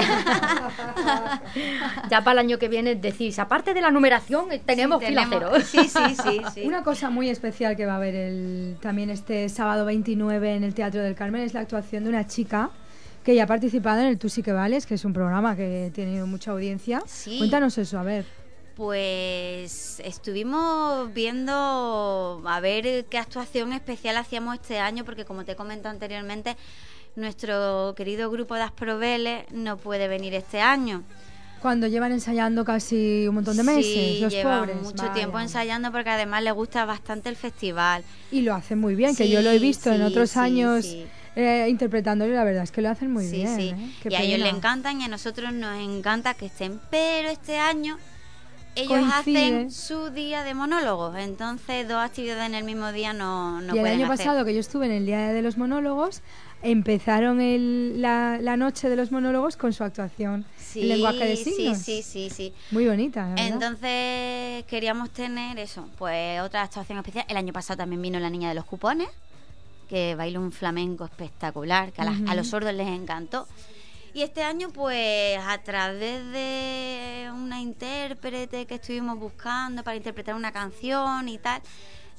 ya, 2.09 2.23
para 2.23 2.31
el 2.33 2.39
año 2.39 2.57
que 2.59 2.69
viene 2.69 2.95
decís, 2.95 3.39
aparte 3.39 3.73
de 3.73 3.81
la 3.81 3.91
numeración, 3.91 4.51
eh, 4.51 4.61
tenemos, 4.63 4.99
tenemos 4.99 5.63
Sí, 5.63 5.87
sí, 5.87 6.15
sí, 6.53 6.61
Una 6.65 6.83
cosa 6.83 7.09
muy 7.09 7.29
especial 7.29 7.75
que 7.75 7.85
va 7.85 7.93
a 7.93 7.97
haber 7.97 8.15
el, 8.15 8.77
también 8.81 9.09
este 9.09 9.49
sábado 9.49 9.85
29 9.85 10.55
en 10.55 10.63
el 10.63 10.73
Teatro 10.73 11.01
del 11.01 11.15
Carmen 11.15 11.41
es 11.41 11.53
la 11.53 11.61
actuación 11.61 12.03
de 12.03 12.09
una 12.09 12.27
chica 12.27 12.69
que 13.23 13.35
ya 13.35 13.43
ha 13.43 13.47
participado 13.47 14.01
en 14.01 14.07
el 14.07 14.17
Tú 14.17 14.29
sí 14.29 14.43
que 14.43 14.51
vales, 14.51 14.85
que 14.85 14.95
es 14.95 15.05
un 15.05 15.13
programa 15.13 15.55
que 15.55 15.87
ha 15.89 15.93
tenido 15.93 16.27
mucha 16.27 16.51
audiencia. 16.51 17.01
Cuéntanos 17.37 17.77
eso, 17.77 17.97
a 17.97 18.03
ver. 18.03 18.25
Pues 18.75 20.01
estuvimos 20.03 21.13
viendo 21.13 22.41
a 22.45 22.59
ver 22.59 23.05
qué 23.05 23.17
actuación 23.17 23.71
especial 23.71 24.17
hacíamos 24.17 24.55
este 24.55 24.79
año, 24.79 25.05
porque 25.05 25.25
como 25.25 25.45
te 25.45 25.51
he 25.51 25.55
comentado 25.55 25.93
anteriormente, 25.93 26.57
nuestro 27.15 27.93
querido 27.95 28.31
grupo 28.31 28.55
de 28.55 28.61
Asproveles 28.61 29.45
no 29.51 29.77
puede 29.77 30.07
venir 30.07 30.33
este 30.33 30.59
año. 30.59 31.03
Cuando 31.61 31.87
llevan 31.87 32.11
ensayando 32.11 32.65
casi 32.65 33.25
un 33.27 33.35
montón 33.35 33.55
de 33.55 33.63
meses, 33.63 33.85
sí, 33.85 34.25
llevan 34.27 34.83
mucho 34.83 35.11
tiempo 35.11 35.39
ensayando 35.39 35.91
porque 35.91 36.09
además 36.09 36.43
les 36.43 36.53
gusta 36.53 36.83
bastante 36.83 37.29
el 37.29 37.37
festival. 37.37 38.03
Y 38.31 38.41
lo 38.41 38.53
hacen 38.53 38.79
muy 38.79 38.95
bien, 38.95 39.15
que 39.15 39.29
yo 39.29 39.41
lo 39.41 39.49
he 39.49 39.59
visto 39.59 39.91
en 39.93 40.01
otros 40.01 40.35
años 40.35 40.93
eh, 41.35 41.67
interpretándolo 41.69 42.33
la 42.33 42.43
verdad 42.43 42.63
es 42.63 42.71
que 42.71 42.81
lo 42.81 42.89
hacen 42.89 43.11
muy 43.11 43.29
bien. 43.29 43.55
Sí. 43.55 43.69
¿eh? 43.69 44.09
y 44.09 44.15
a 44.15 44.21
ellos 44.21 44.39
les 44.39 44.53
encantan 44.53 45.01
y 45.01 45.05
a 45.05 45.07
nosotros 45.07 45.51
nos 45.53 45.79
encanta 45.79 46.33
que 46.33 46.47
estén, 46.47 46.79
pero 46.89 47.29
este 47.29 47.57
año 47.57 47.97
ellos 48.75 49.03
hacen 49.13 49.71
su 49.71 50.09
día 50.09 50.43
de 50.43 50.53
monólogos, 50.53 51.15
entonces 51.17 51.87
dos 51.87 51.97
actividades 51.97 52.47
en 52.47 52.55
el 52.55 52.63
mismo 52.63 52.91
día 52.91 53.13
no, 53.13 53.61
no 53.61 53.75
y 53.75 53.79
el 53.79 53.85
año 53.85 54.07
pasado 54.07 54.43
que 54.45 54.53
yo 54.53 54.59
estuve 54.59 54.87
en 54.87 54.93
el 54.93 55.05
día 55.05 55.31
de 55.31 55.41
los 55.43 55.57
monólogos, 55.57 56.21
empezaron 56.63 57.39
el, 57.39 58.01
la, 58.01 58.39
la, 58.41 58.57
noche 58.57 58.89
de 58.89 58.95
los 58.95 59.11
monólogos 59.11 59.57
con 59.57 59.73
su 59.73 59.83
actuación 59.83 60.45
en 60.75 60.87
lenguaje 60.87 61.25
de 61.25 61.35
signos. 61.35 61.77
Sí, 61.77 62.01
sí, 62.01 62.29
sí, 62.29 62.29
sí. 62.29 62.53
Muy 62.71 62.87
bonita. 62.87 63.35
Entonces 63.37 64.63
queríamos 64.65 65.11
tener 65.11 65.59
eso, 65.59 65.87
pues 65.97 66.41
otra 66.41 66.63
actuación 66.63 66.97
especial. 66.97 67.25
El 67.27 67.37
año 67.37 67.53
pasado 67.53 67.77
también 67.77 68.01
vino 68.01 68.19
la 68.19 68.29
niña 68.29 68.49
de 68.49 68.55
los 68.55 68.65
cupones 68.65 69.09
que 69.93 70.15
baila 70.15 70.39
un 70.39 70.51
flamenco 70.51 71.05
espectacular, 71.05 71.91
que 71.91 72.01
a, 72.01 72.33
los 72.33 72.47
sordos 72.47 72.73
les 72.73 72.87
encantó. 72.87 73.47
Y 74.15 74.23
este 74.23 74.41
año, 74.41 74.69
pues 74.71 75.37
a 75.37 75.59
través 75.59 76.25
de 76.31 77.29
una 77.31 77.61
intérprete 77.61 78.65
que 78.65 78.75
estuvimos 78.75 79.19
buscando 79.19 79.83
para 79.83 79.95
interpretar 79.95 80.33
una 80.33 80.51
canción 80.51 81.29
y 81.29 81.37
tal, 81.37 81.61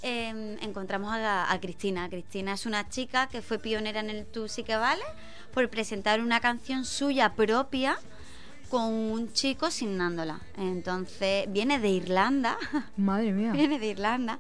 em, 0.03 0.57
encontramos 0.63 1.11
a, 1.17 1.59
Cristina. 1.61 2.09
Cristina 2.09 2.53
es 2.53 2.65
una 2.65 2.89
chica 2.89 3.27
que 3.27 3.43
fue 3.43 3.59
pionera 3.59 3.99
en 3.99 4.11
el 4.11 4.25
Tú 4.27 4.47
sí 4.47 4.63
que 4.63 4.77
vale 4.77 5.03
por 5.53 5.69
presentar 5.69 6.21
una 6.21 6.39
canción 6.39 6.85
suya 6.85 7.35
propia 7.35 7.99
con 8.71 8.85
un 8.85 9.33
chico 9.33 9.73
signándola. 9.73 10.39
Entonces, 10.57 11.47
viene 11.49 11.81
de 11.81 11.89
Irlanda. 11.89 12.57
Madre 12.97 13.33
mía. 13.33 13.51
viene 13.53 13.81
de 13.81 13.87
Irlanda. 13.89 14.39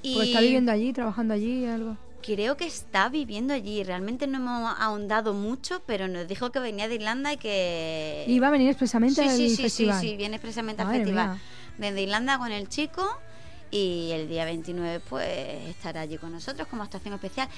Y... 0.00 0.14
Pues 0.14 0.28
está 0.28 0.40
viviendo 0.40 0.72
allí, 0.72 0.94
trabajando 0.94 1.34
allí, 1.34 1.66
algo 1.66 1.98
creo 2.26 2.56
que 2.56 2.66
está 2.66 3.08
viviendo 3.08 3.54
allí. 3.54 3.84
Realmente 3.84 4.26
no 4.26 4.38
hemos 4.38 4.74
ahondado 4.78 5.32
mucho, 5.32 5.80
pero 5.86 6.08
nos 6.08 6.26
dijo 6.26 6.50
que 6.50 6.58
venía 6.58 6.88
de 6.88 6.96
Irlanda 6.96 7.32
y 7.32 7.36
que... 7.36 8.24
Iba 8.26 8.48
a 8.48 8.50
venir 8.50 8.68
expresamente 8.68 9.22
al 9.22 9.36
sí, 9.36 9.56
festival. 9.56 10.00
Sí, 10.00 10.10
sí, 10.10 10.16
viene 10.16 10.36
expresamente 10.36 10.82
al 10.82 10.90
festival. 10.90 11.40
Desde 11.78 12.02
Irlanda 12.02 12.38
con 12.38 12.50
el 12.50 12.68
chico 12.68 13.06
y 13.70 14.10
el 14.12 14.28
día 14.28 14.44
29 14.44 15.00
pues 15.08 15.28
estará 15.68 16.00
allí 16.02 16.18
con 16.18 16.32
nosotros 16.32 16.66
como 16.68 16.82
actuación 16.82 17.14
especial. 17.14 17.48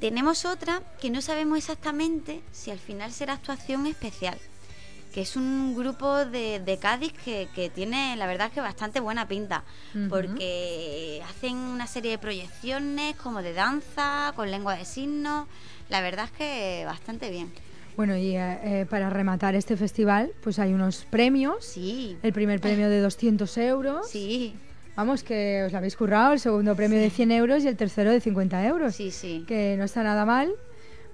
Tenemos 0.00 0.44
otra 0.44 0.82
que 1.00 1.10
no 1.10 1.20
sabemos 1.20 1.58
exactamente 1.58 2.42
si 2.52 2.70
al 2.70 2.78
final 2.78 3.12
será 3.12 3.34
actuación 3.34 3.86
especial 3.86 4.38
que 5.16 5.22
es 5.22 5.34
un 5.34 5.74
grupo 5.74 6.26
de, 6.26 6.60
de 6.60 6.76
Cádiz 6.76 7.14
que, 7.24 7.48
que, 7.54 7.70
tiene, 7.70 8.16
la 8.16 8.26
verdad, 8.26 8.52
que 8.52 8.60
bastante 8.60 9.00
buena 9.00 9.26
pinta, 9.26 9.64
porque 10.10 11.22
hacen 11.26 11.56
una 11.56 11.86
serie 11.86 12.10
de 12.10 12.18
proyecciones 12.18 13.16
como 13.16 13.40
de 13.40 13.54
danza, 13.54 14.34
con 14.36 14.50
lengua 14.50 14.76
de 14.76 14.84
signos, 14.84 15.48
la 15.88 16.02
verdad 16.02 16.26
es 16.26 16.32
que 16.32 16.82
bastante 16.84 17.30
bien. 17.30 17.50
Bueno, 17.96 18.14
y 18.14 18.36
eh, 18.36 18.86
para 18.90 19.08
rematar 19.08 19.54
este 19.54 19.78
festival, 19.78 20.32
pues 20.42 20.58
hay 20.58 20.74
unos 20.74 21.06
premios. 21.08 21.64
Sí. 21.64 22.18
El 22.22 22.34
primer 22.34 22.60
premio 22.60 22.90
de 22.90 23.00
200 23.00 23.56
euros. 23.56 24.10
Sí. 24.10 24.52
Vamos, 24.96 25.22
que 25.22 25.62
os 25.64 25.72
lo 25.72 25.78
habéis 25.78 25.96
currado, 25.96 26.34
el 26.34 26.40
segundo 26.40 26.76
premio 26.76 26.98
de 26.98 27.08
100 27.08 27.32
euros 27.32 27.64
y 27.64 27.68
el 27.68 27.76
tercero 27.78 28.10
de 28.10 28.20
50 28.20 28.66
euros. 28.66 28.94
Sí, 28.94 29.10
sí. 29.10 29.46
Que 29.48 29.76
no 29.78 29.84
está 29.84 30.02
nada 30.02 30.26
mal 30.26 30.52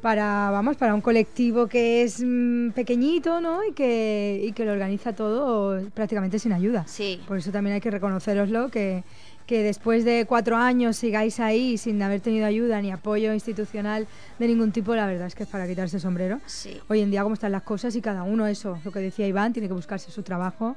para, 0.03 0.51
vamos, 0.51 0.77
para 0.77 0.95
un 0.95 1.01
colectivo 1.01 1.69
que 1.69 2.03
es 2.03 2.23
mm, 2.23 2.71
pequeñito, 2.71 3.41
¿no? 3.41 3.65
Y 3.65 3.73
que, 3.73 4.43
y 4.45 4.53
que 4.53 4.65
lo 4.65 4.73
organiza 4.73 5.15
todo 5.15 5.81
prácticamente 5.95 6.39
sin 6.41 6.53
ayuda. 6.53 6.85
Sí. 6.87 7.21
Por 7.27 7.39
eso 7.39 7.53
también 7.53 7.75
hay 7.75 7.81
que 7.81 7.91
reconoceroslo, 7.91 8.69
que, 8.69 9.05
que 9.47 9.63
después 9.63 10.05
de 10.05 10.27
cuatro 10.27 10.57
años 10.57 10.97
sigáis 10.97 11.39
ahí 11.39 11.79
sin 11.79 12.03
haber 12.03 12.21
tenido 12.21 12.47
ayuda 12.47 12.83
ni 12.83 12.91
apoyo 12.91 13.33
institucional 13.33 14.09
de 14.41 14.49
ningún 14.49 14.73
tipo, 14.73 14.95
la 14.97 15.07
verdad 15.07 15.29
es 15.29 15.37
que 15.37 15.45
es 15.45 15.49
para 15.49 15.69
quitarse 15.69 15.97
el 15.97 16.03
sombrero. 16.03 16.41
Sí. 16.47 16.79
Hoy 16.89 17.01
en 17.01 17.13
día, 17.13 17.23
como 17.23 17.35
están 17.35 17.53
las 17.53 17.63
cosas, 17.63 17.95
y 17.95 18.01
cada 18.01 18.25
uno 18.25 18.49
eso, 18.49 18.81
lo 18.85 18.91
que 18.91 18.99
decía 18.99 19.29
Iván, 19.29 19.53
tiene 19.53 19.69
que 19.69 19.75
buscarse 19.75 20.11
su 20.11 20.25
trabajo 20.25 20.77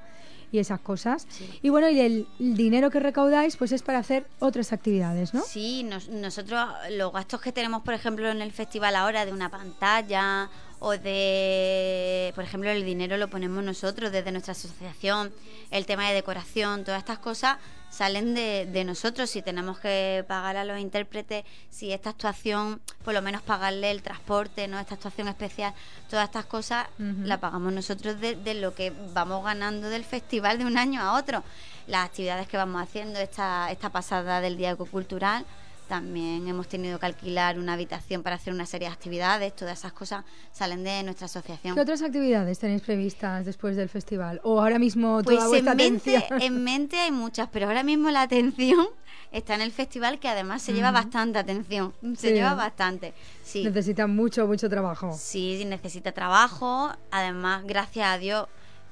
y 0.51 0.59
esas 0.59 0.79
cosas. 0.79 1.27
Y 1.61 1.69
bueno, 1.69 1.89
y 1.89 1.99
el, 1.99 2.27
dinero 2.39 2.89
que 2.89 2.99
recaudáis 2.99 3.57
pues 3.57 3.71
es 3.71 3.81
para 3.81 3.99
hacer 3.99 4.27
otras 4.39 4.73
actividades, 4.73 5.33
¿no? 5.33 5.41
Sí, 5.41 5.87
nosotros 6.09 6.65
los 6.91 7.11
gastos 7.13 7.41
que 7.41 7.51
tenemos, 7.51 7.83
por 7.83 7.93
ejemplo, 7.93 8.29
en 8.29 8.41
el 8.41 8.51
festival 8.51 8.95
ahora 8.95 9.25
de 9.25 9.33
una 9.33 9.49
pantalla 9.49 10.49
o 10.79 10.91
de, 10.91 12.31
por 12.35 12.43
ejemplo, 12.43 12.69
el 12.69 12.85
dinero 12.85 13.17
lo 13.17 13.29
ponemos 13.29 13.63
nosotros 13.63 14.11
desde 14.11 14.31
nuestra 14.31 14.51
asociación, 14.51 15.33
el 15.71 15.85
tema 15.85 16.07
de 16.09 16.15
decoración, 16.15 16.83
todas 16.83 16.99
estas 16.99 17.19
cosas 17.19 17.57
salen 17.95 18.33
de, 18.33 18.65
de, 18.65 18.83
nosotros. 18.83 19.29
Si 19.29 19.41
tenemos 19.41 19.79
que 19.79 20.25
pagar 20.27 20.57
a 20.57 20.65
los 20.65 20.79
intérpretes, 20.79 21.45
si 21.69 21.93
esta 21.93 22.09
actuación, 22.09 22.81
por 23.05 23.13
lo 23.13 23.21
menos 23.21 23.41
pagarle 23.41 23.89
el 23.89 24.01
transporte, 24.01 24.67
no 24.67 24.77
esta 24.79 24.95
actuación 24.95 25.29
especial, 25.29 25.73
todas 26.09 26.25
estas 26.25 26.45
cosas 26.45 26.87
la 26.97 27.39
pagamos 27.39 27.71
nosotros 27.71 28.19
de, 28.19 28.35
de, 28.35 28.53
lo 28.55 28.75
que 28.75 28.91
vamos 29.13 29.45
ganando 29.45 29.89
del 29.89 30.03
festival 30.03 30.57
de 30.57 30.65
un 30.65 30.77
año 30.77 31.01
a 31.01 31.17
otro. 31.17 31.43
Las 31.87 32.05
actividades 32.05 32.49
que 32.49 32.57
vamos 32.57 32.81
haciendo, 32.81 33.19
esta, 33.19 33.71
esta 33.71 33.89
pasada 33.89 34.41
del 34.41 34.57
Día 34.57 34.71
Ecocultural, 34.71 35.45
también 35.85 36.47
hemos 36.47 36.67
tenido 36.67 36.99
que 36.99 37.05
alquilar 37.05 37.57
una 37.59 37.73
habitación 37.73 38.23
para 38.23 38.35
hacer 38.35 38.53
una 38.53 38.65
serie 38.65 38.87
de 38.87 38.93
actividades. 38.93 39.55
Todas 39.55 39.79
esas 39.79 39.93
cosas 39.93 40.25
salen 40.51 40.83
de 40.83 41.03
nuestra 41.03 41.25
asociación. 41.25 41.75
¿Qué 41.75 41.81
otras 41.81 42.01
actividades 42.01 42.59
tenéis 42.59 42.81
previstas 42.81 43.45
después 43.45 43.75
del 43.75 43.89
festival? 43.89 44.41
¿O 44.43 44.59
ahora 44.59 44.79
mismo 44.79 45.23
toda 45.23 45.37
pues 45.37 45.49
vuestra 45.49 45.71
en 45.71 45.77
mente, 45.77 46.17
atención? 46.17 46.41
en 46.55 46.63
mente 46.63 46.97
hay 46.97 47.11
muchas, 47.11 47.49
pero 47.51 47.67
ahora 47.67 47.83
mismo 47.83 48.09
la 48.11 48.23
atención 48.23 48.87
está 49.31 49.55
en 49.55 49.61
el 49.61 49.71
festival 49.71 50.19
que 50.19 50.27
además 50.27 50.61
se 50.61 50.73
lleva 50.73 50.91
bastante 50.91 51.39
atención. 51.39 51.93
Se 52.17 52.33
lleva 52.33 52.53
bastante. 52.53 53.13
Sí. 53.43 53.63
Necesita 53.63 54.07
mucho, 54.07 54.47
mucho 54.47 54.69
trabajo. 54.69 55.13
Sí, 55.17 55.63
necesita 55.65 56.11
trabajo. 56.11 56.91
Además, 57.11 57.63
gracias 57.65 58.07
a 58.07 58.17
Dios, 58.17 58.47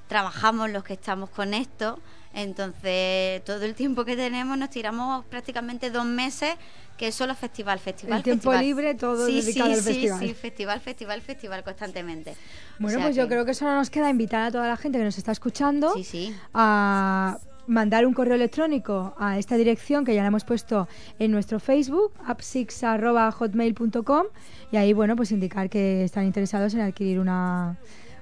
trabajamos 0.07 0.69
los 0.69 0.83
que 0.83 0.93
estamos 0.93 1.29
con 1.29 1.53
esto. 1.53 1.99
Entonces, 2.33 3.43
todo 3.43 3.63
el 3.63 3.75
tiempo 3.75 4.05
que 4.05 4.15
tenemos 4.15 4.57
nos 4.57 4.69
tiramos 4.69 5.25
prácticamente 5.25 5.91
dos 5.91 6.05
meses 6.05 6.55
que 6.97 7.07
es 7.07 7.15
solo 7.15 7.35
festival, 7.35 7.79
festival, 7.79 8.17
el 8.17 8.23
tiempo 8.23 8.53
libre 8.53 8.93
todo 8.95 9.25
dedicado 9.25 9.71
al 9.71 9.81
festival. 9.81 10.19
Sí, 10.19 10.27
sí, 10.27 10.33
festival, 10.33 10.79
festival, 10.79 11.21
festival 11.21 11.63
constantemente. 11.63 12.35
Bueno, 12.79 12.99
pues 13.01 13.15
yo 13.15 13.27
creo 13.27 13.45
que 13.45 13.53
solo 13.53 13.75
nos 13.75 13.89
queda 13.89 14.09
invitar 14.09 14.43
a 14.43 14.51
toda 14.51 14.67
la 14.67 14.77
gente 14.77 14.99
que 14.99 15.03
nos 15.03 15.17
está 15.17 15.31
escuchando 15.31 15.93
sí, 15.93 16.03
sí. 16.03 16.35
a 16.53 17.39
mandar 17.67 18.05
un 18.05 18.13
correo 18.13 18.35
electrónico 18.35 19.15
a 19.17 19.37
esta 19.37 19.55
dirección 19.55 20.05
que 20.05 20.13
ya 20.13 20.21
la 20.21 20.27
hemos 20.27 20.43
puesto 20.43 20.87
en 21.19 21.31
nuestro 21.31 21.59
Facebook, 21.59 22.13
apsix.hotmail.com 22.25 24.25
y 24.71 24.77
ahí, 24.77 24.93
bueno, 24.93 25.15
pues 25.15 25.31
indicar 25.31 25.69
que 25.69 26.03
están 26.03 26.25
interesados 26.25 26.73
en 26.73 26.81
adquirir 26.81 27.19
una, 27.19 27.77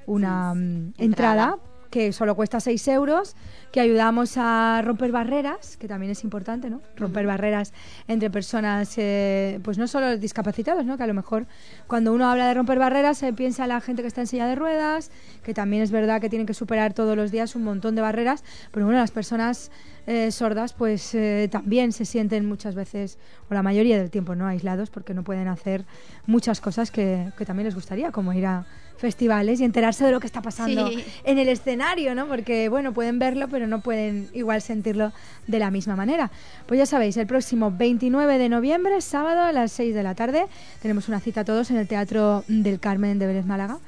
una 0.05 0.53
mm, 0.53 0.93
entrada 0.97 1.57
que 1.91 2.13
solo 2.13 2.35
cuesta 2.35 2.59
6 2.59 2.87
euros, 2.87 3.35
que 3.71 3.81
ayudamos 3.81 4.35
a 4.37 4.81
romper 4.83 5.11
barreras, 5.11 5.77
que 5.77 5.87
también 5.87 6.11
es 6.11 6.23
importante, 6.23 6.69
¿no? 6.69 6.81
Romper 6.95 7.27
barreras 7.27 7.73
entre 8.07 8.29
personas, 8.29 8.93
eh, 8.97 9.59
pues 9.63 9.77
no 9.77 9.87
solo 9.87 10.17
discapacitados, 10.17 10.85
¿no? 10.85 10.97
Que 10.97 11.03
a 11.03 11.07
lo 11.07 11.13
mejor 11.13 11.45
cuando 11.87 12.13
uno 12.13 12.29
habla 12.29 12.47
de 12.47 12.53
romper 12.53 12.79
barreras 12.79 13.17
se 13.17 13.33
piensa 13.33 13.63
en 13.63 13.69
la 13.69 13.81
gente 13.81 14.01
que 14.01 14.07
está 14.07 14.21
en 14.21 14.27
silla 14.27 14.47
de 14.47 14.55
ruedas, 14.55 15.11
que 15.43 15.53
también 15.53 15.83
es 15.83 15.91
verdad 15.91 16.21
que 16.21 16.29
tienen 16.29 16.47
que 16.47 16.53
superar 16.53 16.93
todos 16.93 17.15
los 17.15 17.29
días 17.29 17.55
un 17.55 17.63
montón 17.63 17.93
de 17.95 18.01
barreras, 18.01 18.43
pero 18.71 18.85
bueno, 18.85 18.99
las 18.99 19.11
personas 19.11 19.69
eh, 20.07 20.31
sordas 20.31 20.73
pues 20.73 21.13
eh, 21.13 21.49
también 21.51 21.91
se 21.91 22.05
sienten 22.05 22.45
muchas 22.45 22.73
veces, 22.73 23.19
o 23.49 23.53
la 23.53 23.63
mayoría 23.63 23.97
del 23.97 24.09
tiempo, 24.09 24.33
¿no? 24.33 24.47
Aislados 24.47 24.89
porque 24.89 25.13
no 25.13 25.23
pueden 25.23 25.49
hacer 25.49 25.85
muchas 26.25 26.61
cosas 26.61 26.89
que, 26.89 27.31
que 27.37 27.45
también 27.45 27.65
les 27.65 27.75
gustaría, 27.75 28.11
como 28.11 28.31
ir 28.31 28.45
a 28.45 28.65
festivales 29.01 29.59
y 29.59 29.65
enterarse 29.65 30.05
de 30.05 30.11
lo 30.11 30.19
que 30.19 30.27
está 30.27 30.41
pasando 30.41 30.89
en 31.23 31.39
el 31.39 31.49
escenario, 31.49 32.13
¿no? 32.13 32.27
Porque, 32.27 32.69
bueno, 32.69 32.93
pueden 32.93 33.17
verlo, 33.17 33.47
pero 33.49 33.65
no 33.67 33.81
pueden 33.81 34.29
igual 34.33 34.61
sentirlo 34.61 35.11
de 35.47 35.59
la 35.59 35.71
misma 35.71 35.95
manera. 35.95 36.31
Pues 36.67 36.77
ya 36.77 36.85
sabéis, 36.85 37.17
el 37.17 37.25
próximo 37.27 37.73
29 37.75 38.37
de 38.37 38.47
noviembre, 38.47 39.01
sábado 39.01 39.41
a 39.41 39.51
las 39.51 39.71
6 39.73 39.95
de 39.95 40.03
la 40.03 40.13
tarde, 40.13 40.45
tenemos 40.81 41.09
una 41.09 41.19
cita 41.19 41.43
todos 41.43 41.71
en 41.71 41.77
el 41.77 41.87
Teatro 41.87 42.45
del 42.47 42.79
Carmen 42.79 43.17
de 43.17 43.25
Vélez 43.27 43.45
Málaga 43.45 43.79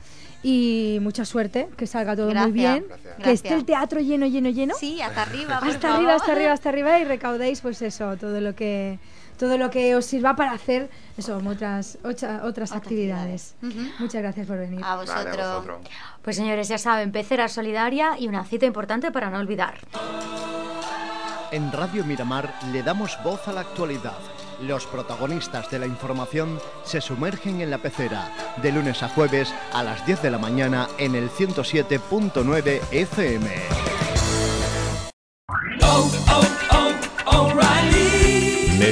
y 0.42 0.98
mucha 1.02 1.24
suerte, 1.24 1.70
que 1.78 1.88
salga 1.88 2.16
todo 2.16 2.34
muy 2.34 2.52
bien, 2.52 2.86
que 3.24 3.32
esté 3.32 3.54
el 3.54 3.64
teatro 3.64 4.02
lleno, 4.02 4.26
lleno, 4.26 4.50
lleno. 4.50 4.74
Sí, 4.78 5.00
hasta 5.00 5.22
arriba. 5.22 5.60
hasta 5.60 5.96
arriba, 5.96 6.16
hasta 6.16 6.32
arriba, 6.34 6.52
hasta 6.52 6.70
arriba 6.70 7.00
y 7.00 7.06
recaudéis 7.06 7.62
pues 7.62 7.82
eso, 7.82 8.18
todo 8.18 8.42
lo 8.42 8.54
que 8.54 9.00
todo 9.44 9.58
lo 9.58 9.70
que 9.70 9.94
os 9.94 10.06
sirva 10.06 10.38
para 10.38 10.54
hacer 10.54 10.90
eso, 11.18 11.36
otras, 11.46 11.98
otras, 12.44 12.72
actividades. 12.72 13.56
Muchas 14.00 14.22
gracias 14.22 14.48
por 14.48 14.58
venir. 14.58 14.80
A 14.82 14.96
vosotros. 14.96 15.82
Pues 16.22 16.38
señores, 16.38 16.70
ya 16.70 16.78
saben, 16.78 17.12
pecera 17.12 17.50
solidaria 17.50 18.18
y 18.18 18.30
una 18.30 18.46
cita 18.46 18.66
importante 18.66 19.12
para 19.12 19.30
no 19.30 19.40
olvidar. 19.40 19.80
En 21.52 21.74
Radio 21.74 22.06
Miramar 22.06 22.54
le 22.72 22.84
damos 22.84 23.20
voz 23.22 23.46
a 23.50 23.52
la 23.52 23.62
actualidad. 23.62 24.18
Los 24.62 24.86
protagonistas 24.86 25.70
de 25.70 25.80
la 25.80 25.88
información 25.88 26.58
se 26.86 27.02
sumergen 27.02 27.60
en 27.60 27.70
la 27.70 27.80
pecera, 27.80 28.32
de 28.62 28.72
lunes 28.72 29.04
a 29.04 29.10
jueves 29.10 29.54
a 29.74 29.84
las 29.84 30.06
10 30.06 30.22
de 30.22 30.32
la 30.32 30.38
mañana 30.38 30.88
en 30.98 31.16
el 31.16 31.30
107.9 31.30 32.80
FM. 32.92 33.93